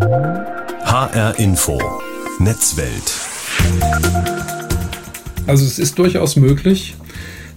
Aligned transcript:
HR 0.00 1.34
Info 1.38 1.78
Netzwelt. 2.38 3.20
Also 5.46 5.66
es 5.66 5.78
ist 5.78 5.98
durchaus 5.98 6.36
möglich, 6.36 6.96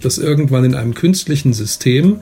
dass 0.02 0.18
irgendwann 0.18 0.64
in 0.64 0.74
einem 0.74 0.92
künstlichen 0.92 1.54
System 1.54 2.20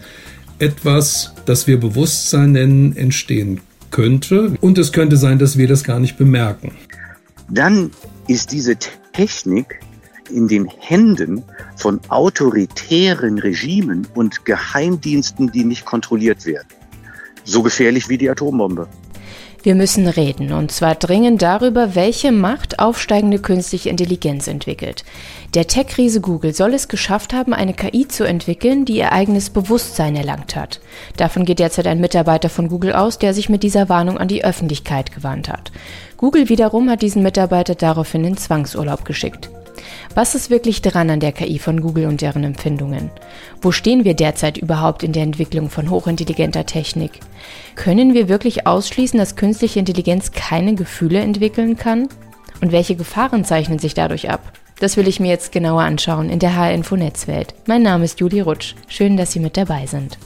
etwas, 0.61 1.35
das 1.45 1.67
wir 1.67 1.81
Bewusstsein 1.81 2.53
nennen, 2.53 2.97
entstehen 2.97 3.63
könnte. 3.91 4.57
Und 4.61 4.79
es 4.79 4.93
könnte 4.93 5.17
sein, 5.17 5.41
dass 5.41 5.59
wir 5.59 5.67
das 5.67 5.83
gar 5.83 5.99
nicht 5.99 6.17
bemerken. 6.17 6.73
Dann 7.49 7.91
ist 8.29 8.53
diese 8.53 8.77
Technik 9.13 9.81
in 10.31 10.47
den 10.47 10.69
Händen 10.79 11.43
von 11.75 12.01
autoritären 12.11 13.41
Regimen 13.41 14.07
und 14.15 14.45
Geheimdiensten, 14.45 15.51
die 15.51 15.65
nicht 15.65 15.85
kontrolliert 15.85 16.47
werden. 16.47 16.69
So 17.43 17.63
gefährlich 17.63 18.09
wie 18.09 18.19
die 18.19 18.31
Atombombe. 18.31 18.89
Wir 19.65 19.77
müssen 19.77 20.09
reden, 20.09 20.53
und 20.53 20.73
zwar 20.73 20.97
dringend 20.97 21.41
darüber, 21.41 21.95
welche 21.95 22.33
Macht 22.33 22.81
aufsteigende 22.81 23.39
künstliche 23.39 23.91
Intelligenz 23.91 24.49
entwickelt. 24.49 25.05
Der 25.55 25.69
Tech-Riese 25.69 26.21
Google 26.21 26.53
soll 26.53 26.75
es 26.75 26.89
geschafft 26.89 27.33
haben, 27.33 27.55
eine 27.55 27.73
KI 27.73 28.09
zu 28.09 28.25
entwickeln, 28.25 28.85
die 28.85 28.97
ihr 28.97 29.13
eigenes 29.13 29.51
Bewusstsein 29.51 30.17
erlangt 30.17 30.57
hat. 30.57 30.81
Davon 31.17 31.45
geht 31.45 31.61
derzeit 31.61 31.87
ein 31.87 32.01
Mitarbeiter 32.01 32.49
von 32.49 32.69
Google 32.69 32.93
aus, 32.93 33.21
der 33.21 33.35
sich 33.35 33.49
mit 33.49 33.63
dieser 33.63 33.89
Warnung 33.89 34.19
an 34.19 34.27
die 34.27 34.45
Öffentlichkeit 34.45 35.15
gewandt 35.15 35.49
hat. 35.49 35.71
Google 36.17 36.49
wiederum 36.49 36.91
hat 36.91 37.03
diesen 37.03 37.23
Mitarbeiter 37.23 37.77
daraufhin 37.77 38.25
in 38.25 38.37
Zwangsurlaub 38.37 39.05
geschickt. 39.05 39.49
Was 40.15 40.35
ist 40.35 40.51
wirklich 40.51 40.83
dran 40.83 41.11
an 41.11 41.21
der 41.21 41.33
KI 41.33 41.59
von 41.59 41.81
Google 41.81 42.07
und 42.07 42.21
deren 42.21 42.45
Empfindungen? 42.45 43.11
Wo 43.61 43.73
stehen 43.73 44.05
wir 44.05 44.15
derzeit 44.15 44.59
überhaupt 44.59 45.03
in 45.03 45.13
der 45.13 45.23
Entwicklung 45.23 45.71
von 45.71 45.91
hochintelligenter 45.91 46.67
Technik? 46.67 47.21
Können 47.77 48.15
wir 48.15 48.29
wirklich 48.29 48.67
ausschließen, 48.67 49.19
dass 49.19 49.37
künstliche 49.37 49.79
Intelligenz 49.79 50.33
keine 50.33 50.75
Gefühle 50.75 51.21
entwickeln 51.21 51.77
kann? 51.77 52.09
Und 52.61 52.73
welche 52.73 52.97
Gefahren 52.97 53.45
zeichnen 53.45 53.79
sich 53.79 53.95
dadurch 53.95 54.31
ab? 54.31 54.53
Das 54.81 54.97
will 54.97 55.09
ich 55.09 55.21
mir 55.21 55.29
jetzt 55.29 55.53
genauer 55.53 55.83
anschauen 55.83 56.29
in 56.29 56.39
der 56.39 56.57
HR-Info 56.57 56.97
Netzwelt. 56.97 57.55
Mein 57.67 57.83
Name 57.83 58.05
ist 58.05 58.21
Julie 58.21 58.43
Rutsch. 58.43 58.75
Schön, 58.89 59.17
dass 59.17 59.33
Sie 59.33 59.41
mit 59.41 59.57
dabei 59.57 59.87
sind. 59.87 60.19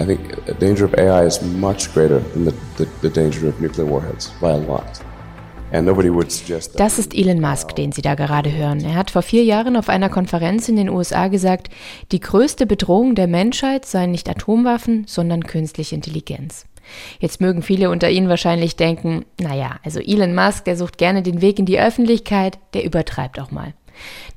I 0.00 0.06
think 0.06 0.46
the 0.46 0.54
danger 0.54 0.86
of 0.86 0.94
AI 0.94 1.26
is 1.26 1.42
much 1.42 1.92
greater 1.92 2.20
than 2.32 2.46
the, 2.46 2.54
the, 2.78 2.88
the 3.02 3.10
danger 3.10 3.48
of 3.48 3.60
nuclear 3.60 3.84
warheads 3.84 4.30
by 4.40 4.52
a 4.52 4.56
lot. 4.56 5.02
Das 6.80 6.98
ist 6.98 7.14
Elon 7.14 7.40
Musk, 7.40 7.76
den 7.76 7.92
Sie 7.92 8.02
da 8.02 8.16
gerade 8.16 8.52
hören. 8.52 8.84
Er 8.84 8.94
hat 8.94 9.12
vor 9.12 9.22
vier 9.22 9.44
Jahren 9.44 9.76
auf 9.76 9.88
einer 9.88 10.08
Konferenz 10.08 10.68
in 10.68 10.76
den 10.76 10.88
USA 10.88 11.28
gesagt, 11.28 11.68
die 12.10 12.18
größte 12.18 12.66
Bedrohung 12.66 13.14
der 13.14 13.28
Menschheit 13.28 13.84
seien 13.84 14.10
nicht 14.10 14.28
Atomwaffen, 14.28 15.04
sondern 15.06 15.44
künstliche 15.44 15.94
Intelligenz. 15.94 16.66
Jetzt 17.20 17.40
mögen 17.40 17.62
viele 17.62 17.90
unter 17.90 18.10
Ihnen 18.10 18.28
wahrscheinlich 18.28 18.74
denken, 18.74 19.24
naja, 19.40 19.76
also 19.84 20.00
Elon 20.00 20.34
Musk, 20.34 20.64
der 20.64 20.76
sucht 20.76 20.98
gerne 20.98 21.22
den 21.22 21.40
Weg 21.40 21.58
in 21.60 21.66
die 21.66 21.78
Öffentlichkeit, 21.78 22.58
der 22.74 22.84
übertreibt 22.84 23.38
auch 23.38 23.52
mal. 23.52 23.74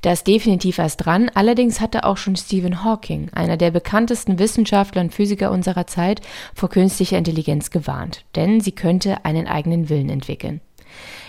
Da 0.02 0.12
ist 0.12 0.26
definitiv 0.26 0.78
was 0.78 0.96
dran, 0.96 1.30
allerdings 1.34 1.80
hatte 1.80 2.04
auch 2.04 2.16
schon 2.16 2.36
Stephen 2.36 2.84
Hawking, 2.84 3.30
einer 3.34 3.56
der 3.56 3.70
bekanntesten 3.70 4.38
Wissenschaftler 4.38 5.00
und 5.00 5.14
Physiker 5.14 5.50
unserer 5.50 5.86
Zeit, 5.86 6.20
vor 6.54 6.68
künstlicher 6.68 7.18
Intelligenz 7.18 7.70
gewarnt, 7.70 8.24
denn 8.36 8.60
sie 8.60 8.72
könnte 8.72 9.24
einen 9.24 9.46
eigenen 9.46 9.88
Willen 9.88 10.10
entwickeln. 10.10 10.60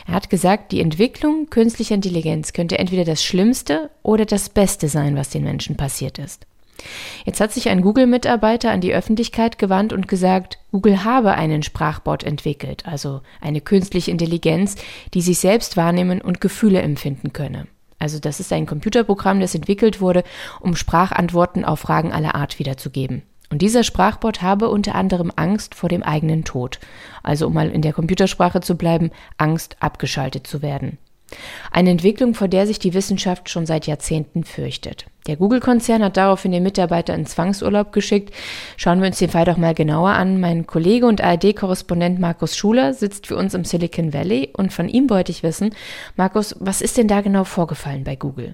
Er 0.07 0.13
hat 0.13 0.29
gesagt, 0.29 0.71
die 0.71 0.81
Entwicklung 0.81 1.49
künstlicher 1.49 1.95
Intelligenz 1.95 2.53
könnte 2.53 2.77
entweder 2.77 3.05
das 3.05 3.23
Schlimmste 3.23 3.89
oder 4.03 4.25
das 4.25 4.49
Beste 4.49 4.87
sein, 4.87 5.15
was 5.15 5.29
den 5.29 5.43
Menschen 5.43 5.77
passiert 5.77 6.19
ist. 6.19 6.45
Jetzt 7.25 7.39
hat 7.39 7.51
sich 7.51 7.69
ein 7.69 7.81
Google-Mitarbeiter 7.81 8.69
an 8.69 8.81
die 8.81 8.93
Öffentlichkeit 8.93 9.57
gewandt 9.57 9.93
und 9.93 10.07
gesagt, 10.07 10.59
Google 10.71 11.03
habe 11.03 11.33
einen 11.33 11.63
Sprachbot 11.63 12.23
entwickelt, 12.23 12.85
also 12.85 13.21
eine 13.41 13.61
künstliche 13.61 14.11
Intelligenz, 14.11 14.75
die 15.13 15.21
sich 15.21 15.39
selbst 15.39 15.77
wahrnehmen 15.77 16.21
und 16.21 16.41
Gefühle 16.41 16.81
empfinden 16.81 17.33
könne. 17.33 17.67
Also 17.97 18.19
das 18.19 18.39
ist 18.39 18.51
ein 18.51 18.65
Computerprogramm, 18.65 19.39
das 19.39 19.55
entwickelt 19.55 20.01
wurde, 20.01 20.23
um 20.59 20.75
Sprachantworten 20.75 21.63
auf 21.65 21.79
Fragen 21.79 22.11
aller 22.11 22.35
Art 22.35 22.59
wiederzugeben. 22.59 23.23
Und 23.55 23.61
dieser 23.61 23.83
Sprachbot 23.83 24.41
habe 24.41 24.67
unter 24.67 24.95
anderem 24.95 25.31
Angst 25.37 25.75
vor 25.75 25.87
dem 25.87 26.03
eigenen 26.03 26.43
Tod. 26.43 26.81
Also 27.23 27.47
um 27.47 27.53
mal 27.53 27.69
in 27.69 27.81
der 27.81 27.93
Computersprache 27.93 28.59
zu 28.59 28.75
bleiben, 28.75 29.11
Angst 29.37 29.77
abgeschaltet 29.79 30.45
zu 30.45 30.61
werden. 30.61 30.97
Eine 31.71 31.91
Entwicklung, 31.91 32.33
vor 32.33 32.49
der 32.49 32.67
sich 32.67 32.79
die 32.79 32.93
Wissenschaft 32.93 33.49
schon 33.49 33.65
seit 33.65 33.87
Jahrzehnten 33.87 34.43
fürchtet. 34.43 35.05
Der 35.25 35.37
Google-Konzern 35.37 36.03
hat 36.03 36.17
daraufhin 36.17 36.51
den 36.51 36.63
Mitarbeiter 36.63 37.15
in 37.15 37.25
Zwangsurlaub 37.25 37.93
geschickt. 37.93 38.33
Schauen 38.75 38.99
wir 38.99 39.07
uns 39.07 39.19
den 39.19 39.29
Fall 39.29 39.45
doch 39.45 39.55
mal 39.55 39.73
genauer 39.73 40.09
an. 40.09 40.41
Mein 40.41 40.67
Kollege 40.67 41.05
und 41.05 41.21
ARD-Korrespondent 41.21 42.19
Markus 42.19 42.57
Schuler 42.57 42.93
sitzt 42.93 43.25
für 43.25 43.37
uns 43.37 43.53
im 43.53 43.63
Silicon 43.63 44.11
Valley 44.11 44.49
und 44.51 44.73
von 44.73 44.89
ihm 44.89 45.09
wollte 45.09 45.31
ich 45.31 45.43
wissen, 45.43 45.73
Markus, 46.17 46.57
was 46.59 46.81
ist 46.81 46.97
denn 46.97 47.07
da 47.07 47.21
genau 47.21 47.45
vorgefallen 47.45 48.03
bei 48.03 48.17
Google? 48.17 48.53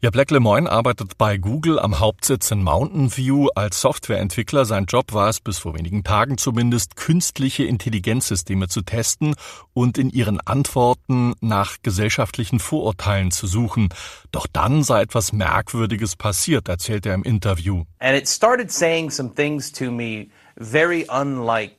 Ja, 0.00 0.10
Black 0.10 0.30
Lemoyne 0.30 0.70
arbeitet 0.70 1.18
bei 1.18 1.38
Google 1.38 1.80
am 1.80 1.98
Hauptsitz 1.98 2.52
in 2.52 2.62
Mountain 2.62 3.16
View 3.16 3.48
als 3.56 3.80
Softwareentwickler. 3.80 4.64
Sein 4.64 4.84
Job 4.84 5.12
war 5.12 5.28
es, 5.28 5.40
bis 5.40 5.58
vor 5.58 5.76
wenigen 5.76 6.04
Tagen 6.04 6.38
zumindest, 6.38 6.94
künstliche 6.94 7.64
Intelligenzsysteme 7.64 8.68
zu 8.68 8.82
testen 8.82 9.34
und 9.74 9.98
in 9.98 10.10
ihren 10.10 10.38
Antworten 10.38 11.34
nach 11.40 11.78
gesellschaftlichen 11.82 12.60
Vorurteilen 12.60 13.32
zu 13.32 13.48
suchen. 13.48 13.88
Doch 14.30 14.46
dann 14.46 14.84
sei 14.84 15.02
etwas 15.02 15.32
Merkwürdiges 15.32 16.14
passiert, 16.14 16.68
erzählt 16.68 17.04
er 17.04 17.14
im 17.14 17.24
Interview. 17.24 17.82
And 17.98 18.16
it 18.16 18.28
started 18.28 18.70
saying 18.70 19.10
some 19.10 19.34
things 19.34 19.72
to 19.72 19.90
me 19.90 20.28
very 20.60 21.06
unlike 21.10 21.77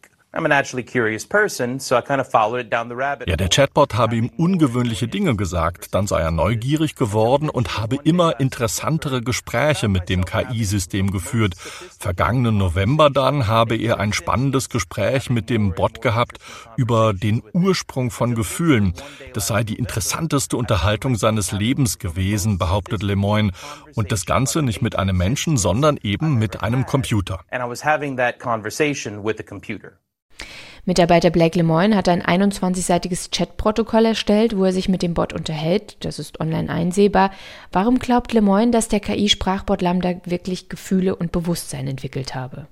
ja, 3.28 3.36
der 3.36 3.50
Chatbot 3.50 3.96
habe 3.96 4.16
ihm 4.16 4.30
ungewöhnliche 4.38 5.08
Dinge 5.08 5.36
gesagt, 5.36 5.96
dann 5.96 6.06
sei 6.06 6.22
er 6.22 6.30
neugierig 6.30 6.96
geworden 6.96 7.50
und 7.50 7.80
habe 7.80 7.98
immer 8.04 8.40
interessantere 8.40 9.24
Gespräche 9.24 9.88
mit 9.88 10.08
dem 10.08 10.26
KI-System 10.26 11.10
geführt. 11.10 11.56
Vergangenen 11.56 12.60
November 12.60 13.10
dann 13.10 13.48
habe 13.48 13.76
er 13.76 14.00
ein 14.00 14.14
spannendes 14.14 14.70
Gespräch 14.70 15.32
mit 15.32 15.50
dem 15.50 15.74
Bot 15.74 16.04
gehabt 16.04 16.38
über 16.78 17.14
den 17.14 17.42
Ursprung 17.54 18.12
von 18.12 18.36
Gefühlen. 18.36 18.94
Das 19.34 19.48
sei 19.48 19.64
die 19.64 19.80
interessanteste 19.80 20.58
Unterhaltung 20.58 21.16
seines 21.16 21.52
Lebens 21.52 21.98
gewesen, 21.98 22.60
behauptet 22.60 23.02
Lemoyne. 23.02 23.52
Und 23.96 24.12
das 24.12 24.28
Ganze 24.28 24.62
nicht 24.62 24.84
mit 24.84 24.96
einem 24.96 25.18
Menschen, 25.18 25.58
sondern 25.58 25.98
eben 26.04 26.36
mit 26.36 26.62
einem 26.62 26.86
Computer. 26.86 27.40
Mitarbeiter 30.86 31.30
Blake 31.30 31.58
Lemoyne 31.58 31.96
hat 31.96 32.10
ein 32.10 32.24
21-seitiges 32.24 33.30
Chatprotokoll 33.32 34.06
erstellt, 34.06 34.58
wo 34.58 34.64
er 34.64 34.74
sich 34.74 34.90
mit 34.90 35.02
dem 35.02 35.14
Bot 35.14 35.34
unterhält. 35.34 35.98
Das 36.04 36.18
ist 36.18 36.40
online 36.40 36.70
einsehbar. 36.70 37.32
Warum 37.72 38.00
glaubt 38.00 38.34
Lemoyne, 38.34 38.72
dass 38.72 38.88
der 38.88 39.00
KI-Sprachbot 39.00 39.82
Lambda 39.82 40.16
wirklich 40.26 40.70
Gefühle 40.70 41.16
und 41.16 41.32
Bewusstsein 41.32 41.88
entwickelt 41.88 42.34
habe? 42.34 42.68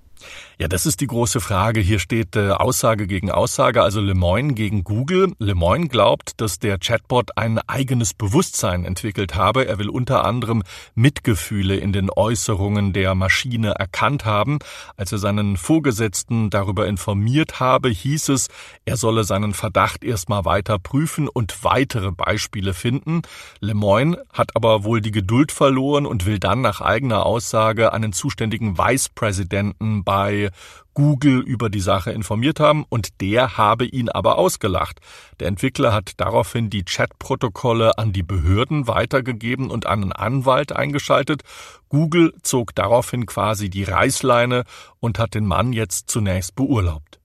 Ja, 0.60 0.68
das 0.68 0.88
ist 0.88 1.02
die 1.02 1.08
große 1.08 1.40
Frage. 1.40 1.82
Hier 1.82 2.00
steht 2.00 2.36
äh, 2.36 2.50
Aussage 2.50 3.06
gegen 3.06 3.30
Aussage, 3.30 3.84
also 3.84 4.02
Lemoyne 4.02 4.56
gegen 4.56 4.84
Google. 4.84 5.34
Lemoyne 5.38 5.88
glaubt, 5.88 6.42
dass 6.42 6.58
der 6.58 6.80
Chatbot 6.80 7.38
ein 7.38 7.60
eigenes 7.60 8.16
Bewusstsein 8.16 8.84
entwickelt 8.84 9.36
habe. 9.36 9.68
Er 9.68 9.78
will 9.78 9.90
unter 9.90 10.26
anderem 10.26 10.64
Mitgefühle 10.96 11.76
in 11.76 11.94
den 11.94 12.10
Äußerungen 12.10 12.92
der 12.92 13.14
Maschine 13.14 13.76
erkannt 13.76 14.26
haben. 14.26 14.58
Als 14.96 15.12
er 15.12 15.20
seinen 15.20 15.58
Vorgesetzten 15.58 16.50
darüber 16.50 16.88
informiert 16.88 17.60
habe, 17.60 17.90
hieß 17.90 18.30
es, 18.30 18.48
er 18.84 18.98
solle 18.98 19.26
seinen 19.26 19.54
Verdacht 19.54 20.04
erstmal 20.04 20.44
weiter 20.46 20.80
prüfen 20.80 21.28
und 21.28 21.64
weitere 21.64 22.12
Beispiele 22.12 22.74
finden. 22.74 23.22
Lemoyne 23.60 24.24
hat 24.34 24.56
aber 24.56 24.84
wohl 24.84 25.02
die 25.02 25.12
Geduld 25.12 25.52
verloren 25.52 26.08
und 26.08 26.26
will 26.26 26.40
dann 26.40 26.62
nach 26.62 26.82
eigener 26.82 27.28
Aussage 27.28 27.94
einen 27.94 28.12
zuständigen 28.12 28.80
Vice 28.80 29.10
Presidenten 29.10 30.04
bei 30.08 30.52
Google 30.94 31.42
über 31.42 31.70
die 31.70 31.82
Sache 31.82 32.12
informiert 32.12 32.62
haben 32.62 32.86
und 32.88 33.20
der 33.20 33.58
habe 33.58 33.84
ihn 33.84 34.08
aber 34.08 34.38
ausgelacht. 34.38 35.02
Der 35.42 35.50
Entwickler 35.50 35.94
hat 35.94 36.14
daraufhin 36.16 36.70
die 36.70 36.86
Chatprotokolle 36.86 37.98
an 37.98 38.14
die 38.14 38.24
Behörden 38.24 38.88
weitergegeben 38.88 39.70
und 39.70 39.86
einen 39.86 40.14
Anwalt 40.14 40.72
eingeschaltet. 40.72 41.42
Google 41.90 42.34
zog 42.42 42.74
daraufhin 42.74 43.26
quasi 43.26 43.70
die 43.70 43.84
Reißleine 43.84 44.64
und 45.02 45.20
hat 45.20 45.34
den 45.34 45.46
Mann 45.46 45.74
jetzt 45.74 46.10
zunächst 46.10 46.56
beurlaubt. 46.56 47.20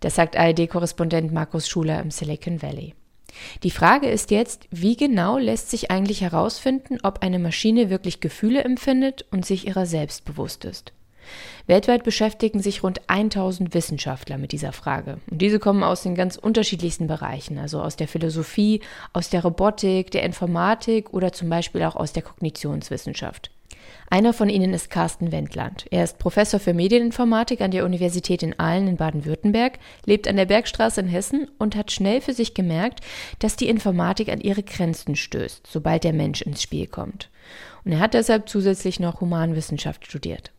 Das 0.00 0.16
sagt 0.16 0.36
ARD-Korrespondent 0.36 1.32
Markus 1.32 1.68
Schuler 1.68 2.00
im 2.00 2.10
Silicon 2.10 2.62
Valley. 2.62 2.96
Die 3.62 3.70
Frage 3.70 4.08
ist 4.08 4.32
jetzt, 4.32 4.66
wie 4.72 4.96
genau 4.96 5.38
lässt 5.38 5.70
sich 5.70 5.92
eigentlich 5.92 6.22
herausfinden, 6.22 6.98
ob 7.04 7.22
eine 7.22 7.38
Maschine 7.38 7.90
wirklich 7.90 8.18
Gefühle 8.18 8.64
empfindet 8.64 9.24
und 9.30 9.46
sich 9.46 9.68
ihrer 9.68 9.86
selbst 9.86 10.24
bewusst 10.24 10.64
ist. 10.64 10.92
Weltweit 11.66 12.04
beschäftigen 12.04 12.60
sich 12.60 12.82
rund 12.82 13.00
1000 13.08 13.74
Wissenschaftler 13.74 14.38
mit 14.38 14.52
dieser 14.52 14.72
Frage. 14.72 15.18
Und 15.30 15.42
diese 15.42 15.58
kommen 15.58 15.82
aus 15.82 16.02
den 16.02 16.14
ganz 16.14 16.36
unterschiedlichsten 16.36 17.06
Bereichen, 17.06 17.58
also 17.58 17.80
aus 17.80 17.96
der 17.96 18.08
Philosophie, 18.08 18.80
aus 19.12 19.30
der 19.30 19.42
Robotik, 19.42 20.10
der 20.10 20.22
Informatik 20.22 21.12
oder 21.12 21.32
zum 21.32 21.48
Beispiel 21.48 21.82
auch 21.82 21.96
aus 21.96 22.12
der 22.12 22.22
Kognitionswissenschaft. 22.22 23.50
Einer 24.10 24.32
von 24.32 24.48
ihnen 24.48 24.72
ist 24.72 24.90
Carsten 24.90 25.32
Wendland. 25.32 25.86
Er 25.90 26.04
ist 26.04 26.18
Professor 26.18 26.58
für 26.58 26.72
Medieninformatik 26.72 27.60
an 27.60 27.70
der 27.70 27.84
Universität 27.84 28.42
in 28.42 28.58
Aalen 28.58 28.88
in 28.88 28.96
Baden-Württemberg, 28.96 29.78
lebt 30.06 30.26
an 30.28 30.36
der 30.36 30.46
Bergstraße 30.46 31.00
in 31.00 31.08
Hessen 31.08 31.48
und 31.58 31.76
hat 31.76 31.92
schnell 31.92 32.20
für 32.20 32.32
sich 32.32 32.54
gemerkt, 32.54 33.00
dass 33.38 33.56
die 33.56 33.68
Informatik 33.68 34.30
an 34.30 34.40
ihre 34.40 34.62
Grenzen 34.62 35.14
stößt, 35.14 35.66
sobald 35.66 36.04
der 36.04 36.14
Mensch 36.14 36.40
ins 36.40 36.62
Spiel 36.62 36.86
kommt. 36.86 37.28
Und 37.84 37.92
er 37.92 38.00
hat 38.00 38.14
deshalb 38.14 38.48
zusätzlich 38.48 38.98
noch 38.98 39.20
Humanwissenschaft 39.20 40.06
studiert. 40.06 40.52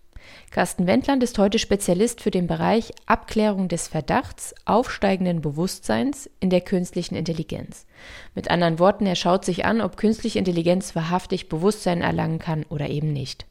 Carsten 0.51 0.87
Wendland 0.87 1.21
ist 1.23 1.37
heute 1.37 1.59
Spezialist 1.59 2.21
für 2.21 2.31
den 2.31 2.47
Bereich 2.47 2.91
Abklärung 3.05 3.67
des 3.67 3.87
Verdachts 3.87 4.55
aufsteigenden 4.65 5.41
Bewusstseins 5.41 6.29
in 6.39 6.49
der 6.49 6.61
künstlichen 6.61 7.15
Intelligenz. 7.15 7.85
Mit 8.35 8.49
anderen 8.49 8.79
Worten, 8.79 9.05
er 9.05 9.15
schaut 9.15 9.45
sich 9.45 9.65
an, 9.65 9.81
ob 9.81 9.97
künstliche 9.97 10.39
Intelligenz 10.39 10.95
wahrhaftig 10.95 11.49
Bewusstsein 11.49 12.01
erlangen 12.01 12.39
kann 12.39 12.65
oder 12.69 12.89
eben 12.89 13.13
nicht. 13.13 13.45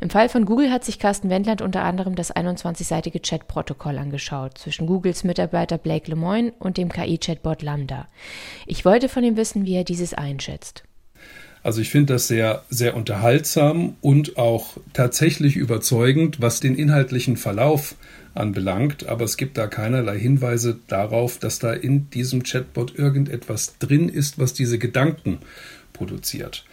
Im 0.00 0.10
Fall 0.10 0.28
von 0.28 0.44
Google 0.44 0.70
hat 0.70 0.84
sich 0.84 0.98
Carsten 0.98 1.30
Wendland 1.30 1.62
unter 1.62 1.82
anderem 1.82 2.14
das 2.14 2.34
21-seitige 2.34 3.22
Chat-Protokoll 3.22 3.98
angeschaut 3.98 4.58
zwischen 4.58 4.86
Googles 4.86 5.24
Mitarbeiter 5.24 5.78
Blake 5.78 6.10
Lemoine 6.10 6.52
und 6.58 6.76
dem 6.76 6.90
KI-Chatbot 6.92 7.62
Lambda. 7.62 8.08
Ich 8.66 8.84
wollte 8.84 9.08
von 9.08 9.24
ihm 9.24 9.36
wissen, 9.36 9.64
wie 9.64 9.74
er 9.74 9.84
dieses 9.84 10.14
einschätzt. 10.14 10.84
Also 11.68 11.82
ich 11.82 11.90
finde 11.90 12.14
das 12.14 12.28
sehr, 12.28 12.64
sehr 12.70 12.96
unterhaltsam 12.96 13.96
und 14.00 14.38
auch 14.38 14.78
tatsächlich 14.94 15.54
überzeugend, 15.54 16.40
was 16.40 16.60
den 16.60 16.74
inhaltlichen 16.74 17.36
Verlauf 17.36 17.94
anbelangt. 18.32 19.06
Aber 19.06 19.26
es 19.26 19.36
gibt 19.36 19.58
da 19.58 19.66
keinerlei 19.66 20.18
Hinweise 20.18 20.78
darauf, 20.86 21.38
dass 21.38 21.58
da 21.58 21.74
in 21.74 22.08
diesem 22.08 22.42
Chatbot 22.42 22.98
irgendetwas 22.98 23.76
drin 23.80 24.08
ist, 24.08 24.38
was 24.38 24.54
diese 24.54 24.78
Gedanken 24.78 25.40
produziert. 25.92 26.64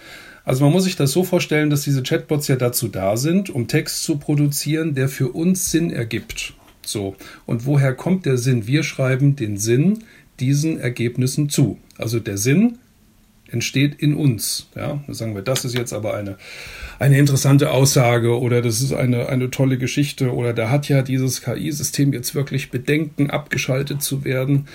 Also 0.45 0.63
man 0.63 0.71
muss 0.71 0.86
sich 0.86 0.95
das 0.95 1.12
so 1.12 1.25
vorstellen, 1.25 1.69
dass 1.69 1.81
diese 1.81 2.01
Chatbots 2.01 2.47
ja 2.47 2.56
dazu 2.56 2.88
da 2.88 3.18
sind, 3.18 3.50
um 3.50 3.68
Text 3.68 4.01
zu 4.03 4.15
produzieren, 4.15 4.95
der 4.95 5.09
für 5.09 5.27
uns 5.27 5.71
Sinn 5.71 5.92
ergibt. 5.92 6.53
So. 6.86 7.18
Und 7.45 7.65
woher 7.65 7.94
kommt 7.94 8.25
der 8.25 8.38
Sinn? 8.38 8.65
Wir 8.65 8.83
schreiben 8.83 9.36
den 9.36 9.57
Sinn 9.57 10.06
diesen 10.39 10.80
Ergebnissen 10.80 11.50
zu. 11.50 11.80
Also 11.97 12.21
der 12.21 12.38
Sinn 12.38 12.77
entsteht 13.56 13.96
in 13.96 14.13
uns. 14.13 14.68
Ja, 14.75 15.04
da 15.07 15.13
sagen 15.13 15.34
wir, 15.34 15.42
das 15.42 15.66
ist 15.66 15.75
jetzt 15.75 15.94
aber 15.94 16.13
eine, 16.13 16.38
eine 17.00 17.18
interessante 17.18 17.72
Aussage 17.72 18.40
oder 18.40 18.62
das 18.62 18.81
ist 18.81 18.94
eine, 18.94 19.30
eine 19.30 19.50
tolle 19.50 19.78
Geschichte 19.78 20.34
oder 20.34 20.54
da 20.54 20.69
hat 20.69 20.90
ja 20.90 21.02
dieses 21.02 21.42
KI-System 21.42 22.13
jetzt 22.13 22.36
wirklich 22.36 22.69
Bedenken, 22.69 23.30
abgeschaltet 23.31 24.04
zu 24.04 24.24
werden. 24.25 24.68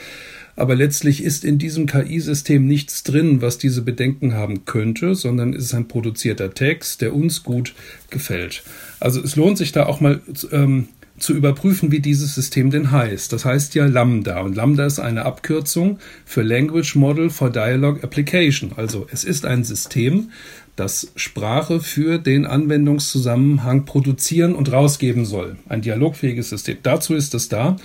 Aber 0.56 0.74
letztlich 0.74 1.22
ist 1.22 1.44
in 1.44 1.58
diesem 1.58 1.86
KI-System 1.86 2.66
nichts 2.66 3.02
drin, 3.02 3.40
was 3.40 3.58
diese 3.58 3.82
Bedenken 3.82 4.34
haben 4.34 4.64
könnte, 4.64 5.14
sondern 5.14 5.54
es 5.54 5.64
ist 5.64 5.74
ein 5.74 5.88
produzierter 5.88 6.52
Text, 6.52 7.00
der 7.02 7.14
uns 7.14 7.44
gut 7.44 7.74
gefällt. 8.10 8.62
Also 8.98 9.22
es 9.22 9.36
lohnt 9.36 9.58
sich 9.58 9.72
da 9.72 9.86
auch 9.86 10.00
mal 10.00 10.20
ähm, 10.52 10.88
zu 11.20 11.34
überprüfen, 11.34 11.92
wie 11.92 12.00
dieses 12.00 12.34
System 12.34 12.70
denn 12.70 12.90
heißt. 12.90 13.32
Das 13.32 13.44
heißt 13.44 13.74
ja 13.74 13.86
Lambda 13.86 14.40
und 14.40 14.56
Lambda 14.56 14.86
ist 14.86 14.98
eine 14.98 15.24
Abkürzung 15.24 15.98
für 16.24 16.42
Language 16.42 16.96
Model 16.96 17.30
for 17.30 17.50
Dialogue 17.50 18.02
Application. 18.02 18.72
Also 18.76 19.06
es 19.12 19.24
ist 19.24 19.44
ein 19.44 19.62
System, 19.62 20.30
das 20.76 21.12
Sprache 21.14 21.80
für 21.80 22.18
den 22.18 22.46
Anwendungszusammenhang 22.46 23.84
produzieren 23.84 24.54
und 24.54 24.72
rausgeben 24.72 25.26
soll. 25.26 25.56
Ein 25.68 25.82
dialogfähiges 25.82 26.48
System. 26.48 26.78
Dazu 26.82 27.14
ist 27.14 27.34
es 27.34 27.48
da. 27.48 27.76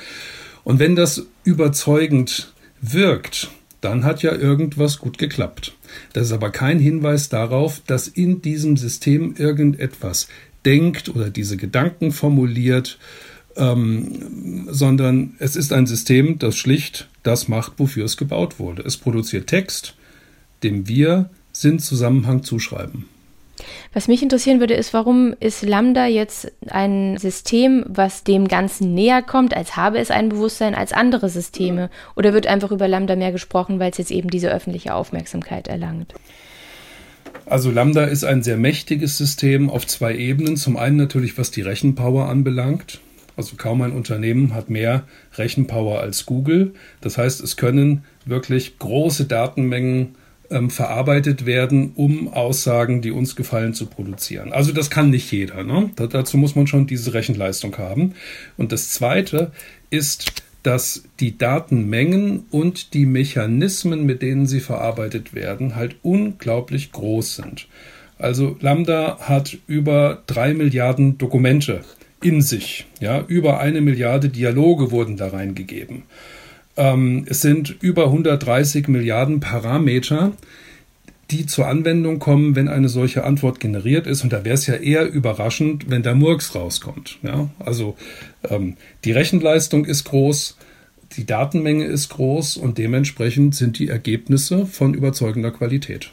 Und 0.64 0.80
wenn 0.80 0.96
das 0.96 1.28
überzeugend 1.44 2.54
wirkt, 2.82 3.52
dann 3.82 4.04
hat 4.04 4.24
ja 4.24 4.34
irgendwas 4.34 4.98
gut 4.98 5.18
geklappt. 5.18 5.76
Das 6.14 6.28
ist 6.28 6.34
aber 6.34 6.50
kein 6.50 6.80
Hinweis 6.80 7.30
darauf, 7.30 7.82
dass 7.86 8.08
in 8.08 8.42
diesem 8.42 8.78
System 8.78 9.36
irgendetwas 9.38 10.28
denkt 10.66 11.10
oder 11.10 11.30
diese 11.30 11.58
Gedanken 11.58 12.12
formuliert, 12.12 12.98
ähm, 13.56 14.68
sondern 14.70 15.36
es 15.40 15.56
ist 15.56 15.72
ein 15.72 15.88
System, 15.88 16.40
das 16.40 16.56
schlicht 16.58 17.08
das 17.24 17.48
macht, 17.48 17.74
wofür 17.78 18.06
es 18.06 18.18
gebaut 18.18 18.60
wurde. 18.60 18.84
Es 18.84 18.98
produziert 18.98 19.48
Text, 19.48 19.96
dem 20.64 20.88
wir 20.88 21.30
Sinnzusammenhang 21.52 22.44
zuschreiben. 22.44 23.06
Was 23.94 24.10
mich 24.10 24.22
interessieren 24.22 24.60
würde, 24.60 24.74
ist, 24.74 24.94
warum 24.94 25.34
ist 25.40 25.64
Lambda 25.64 26.06
jetzt 26.08 26.52
ein 26.68 27.18
System, 27.18 27.86
was 27.88 28.24
dem 28.26 28.48
Ganzen 28.48 28.94
näher 28.94 29.22
kommt, 29.22 29.56
als 29.56 29.78
habe 29.78 30.00
es 30.00 30.12
ein 30.12 30.30
Bewusstsein 30.30 30.76
als 30.76 30.92
andere 30.92 31.30
Systeme? 31.30 31.90
Oder 32.16 32.34
wird 32.34 32.48
einfach 32.48 32.72
über 32.72 32.88
Lambda 32.90 33.16
mehr 33.16 33.32
gesprochen, 33.32 33.80
weil 33.80 33.92
es 33.92 33.98
jetzt 33.98 34.12
eben 34.12 34.30
diese 34.30 34.52
öffentliche 34.52 34.94
Aufmerksamkeit 34.94 35.68
erlangt? 35.70 36.14
Also 37.46 37.72
Lambda 37.72 38.06
ist 38.06 38.24
ein 38.24 38.44
sehr 38.44 38.58
mächtiges 38.58 39.18
System 39.18 39.70
auf 39.70 39.86
zwei 39.86 40.16
Ebenen. 40.16 40.58
Zum 40.58 40.78
einen 40.78 40.98
natürlich, 40.98 41.38
was 41.38 41.52
die 41.52 41.62
Rechenpower 41.62 42.28
anbelangt. 42.28 43.00
Also 43.38 43.56
kaum 43.58 43.82
ein 43.82 43.92
Unternehmen 43.92 44.54
hat 44.54 44.70
mehr 44.70 45.04
Rechenpower 45.38 46.00
als 46.00 46.26
Google. 46.26 46.74
Das 47.02 47.18
heißt, 47.18 47.42
es 47.42 47.58
können 47.58 48.04
wirklich 48.26 48.80
große 48.80 49.26
Datenmengen 49.26 50.16
ähm, 50.50 50.70
verarbeitet 50.70 51.46
werden, 51.46 51.92
um 51.96 52.32
Aussagen, 52.32 53.02
die 53.02 53.12
uns 53.12 53.36
gefallen, 53.36 53.74
zu 53.74 53.88
produzieren. 53.88 54.54
Also 54.54 54.72
das 54.72 54.90
kann 54.90 55.10
nicht 55.10 55.32
jeder. 55.32 55.64
Ne? 55.64 55.90
Da, 55.96 56.08
dazu 56.08 56.38
muss 56.38 56.56
man 56.56 56.68
schon 56.68 56.88
diese 56.88 57.14
Rechenleistung 57.14 57.78
haben. 57.78 58.14
Und 58.58 58.72
das 58.72 58.90
Zweite 58.92 59.52
ist, 59.90 60.44
dass 60.66 61.04
die 61.20 61.38
Datenmengen 61.38 62.46
und 62.50 62.94
die 62.94 63.06
Mechanismen, 63.06 64.06
mit 64.06 64.22
denen 64.22 64.48
sie 64.48 64.60
verarbeitet 64.60 65.34
werden, 65.36 65.76
halt 65.76 65.98
unglaublich 66.02 66.92
groß 66.92 67.36
sind. 67.36 67.68
Also 68.18 68.58
Lambda 68.62 69.20
hat 69.20 69.58
über 69.68 70.24
drei 70.26 70.54
Milliarden 70.54 71.18
Dokumente 71.18 71.82
in 72.22 72.42
sich. 72.42 72.86
Ja, 73.00 73.24
über 73.28 73.60
eine 73.60 73.82
Milliarde 73.82 74.30
Dialoge 74.30 74.90
wurden 74.90 75.18
da 75.18 75.28
reingegeben. 75.28 76.04
Ähm, 76.78 77.26
es 77.30 77.42
sind 77.42 77.76
über 77.82 78.06
130 78.06 78.88
Milliarden 78.88 79.40
Parameter, 79.42 80.32
die 81.32 81.46
zur 81.46 81.68
Anwendung 81.68 82.20
kommen, 82.20 82.56
wenn 82.56 82.68
eine 82.68 82.90
solche 82.90 83.24
Antwort 83.24 83.60
generiert 83.60 84.06
ist. 84.08 84.24
Und 84.24 84.32
da 84.32 84.46
wäre 84.46 84.56
es 84.56 84.68
ja 84.68 84.76
eher 84.76 85.12
überraschend, 85.12 85.90
wenn 85.90 86.04
da 86.04 86.14
Murks 86.14 86.54
rauskommt. 86.54 87.18
Ja? 87.24 87.50
Also 87.60 87.96
ähm, 88.50 88.78
die 89.04 89.12
Rechenleistung 89.12 89.86
ist 89.86 90.04
groß, 90.06 90.58
die 91.18 91.26
Datenmenge 91.26 91.86
ist 91.86 92.10
groß 92.10 92.58
und 92.58 92.78
dementsprechend 92.78 93.56
sind 93.56 93.80
die 93.80 93.88
Ergebnisse 93.88 94.66
von 94.66 94.94
überzeugender 94.94 95.52
Qualität. 95.52 96.12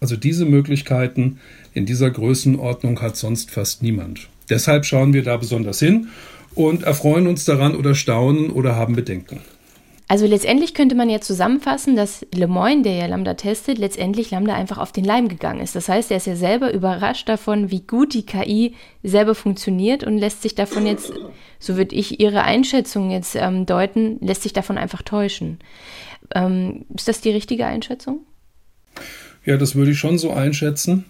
Also 0.00 0.16
diese 0.16 0.44
Möglichkeiten 0.44 1.40
in 1.72 1.86
dieser 1.86 2.10
Größenordnung 2.10 3.00
hat 3.00 3.16
sonst 3.16 3.50
fast 3.50 3.82
niemand. 3.82 4.28
Deshalb 4.50 4.84
schauen 4.84 5.12
wir 5.12 5.22
da 5.22 5.36
besonders 5.36 5.78
hin 5.78 6.08
und 6.54 6.82
erfreuen 6.82 7.26
uns 7.26 7.44
daran 7.44 7.74
oder 7.74 7.94
staunen 7.94 8.50
oder 8.50 8.76
haben 8.76 8.94
Bedenken. 8.94 9.40
Also 10.06 10.26
letztendlich 10.26 10.74
könnte 10.74 10.94
man 10.94 11.08
ja 11.08 11.20
zusammenfassen, 11.20 11.96
dass 11.96 12.26
Lemoyne, 12.34 12.82
der 12.82 12.92
ja 12.92 13.06
Lambda 13.06 13.34
testet, 13.34 13.78
letztendlich 13.78 14.30
Lambda 14.30 14.54
einfach 14.54 14.76
auf 14.76 14.92
den 14.92 15.04
Leim 15.04 15.28
gegangen 15.28 15.60
ist. 15.60 15.74
Das 15.74 15.88
heißt, 15.88 16.10
er 16.10 16.18
ist 16.18 16.26
ja 16.26 16.36
selber 16.36 16.72
überrascht 16.74 17.28
davon, 17.28 17.70
wie 17.70 17.80
gut 17.80 18.12
die 18.12 18.26
KI 18.26 18.74
selber 19.02 19.34
funktioniert 19.34 20.04
und 20.04 20.18
lässt 20.18 20.42
sich 20.42 20.54
davon 20.54 20.86
jetzt, 20.86 21.12
so 21.58 21.76
würde 21.76 21.94
ich 21.96 22.20
Ihre 22.20 22.42
Einschätzung 22.42 23.10
jetzt 23.10 23.34
ähm, 23.34 23.64
deuten, 23.64 24.18
lässt 24.20 24.42
sich 24.42 24.52
davon 24.52 24.76
einfach 24.76 25.00
täuschen. 25.00 25.60
Ähm, 26.34 26.84
ist 26.94 27.08
das 27.08 27.22
die 27.22 27.30
richtige 27.30 27.64
Einschätzung? 27.64 28.20
Ja, 29.46 29.56
das 29.56 29.74
würde 29.74 29.90
ich 29.90 29.98
schon 29.98 30.18
so 30.18 30.32
einschätzen. 30.32 31.06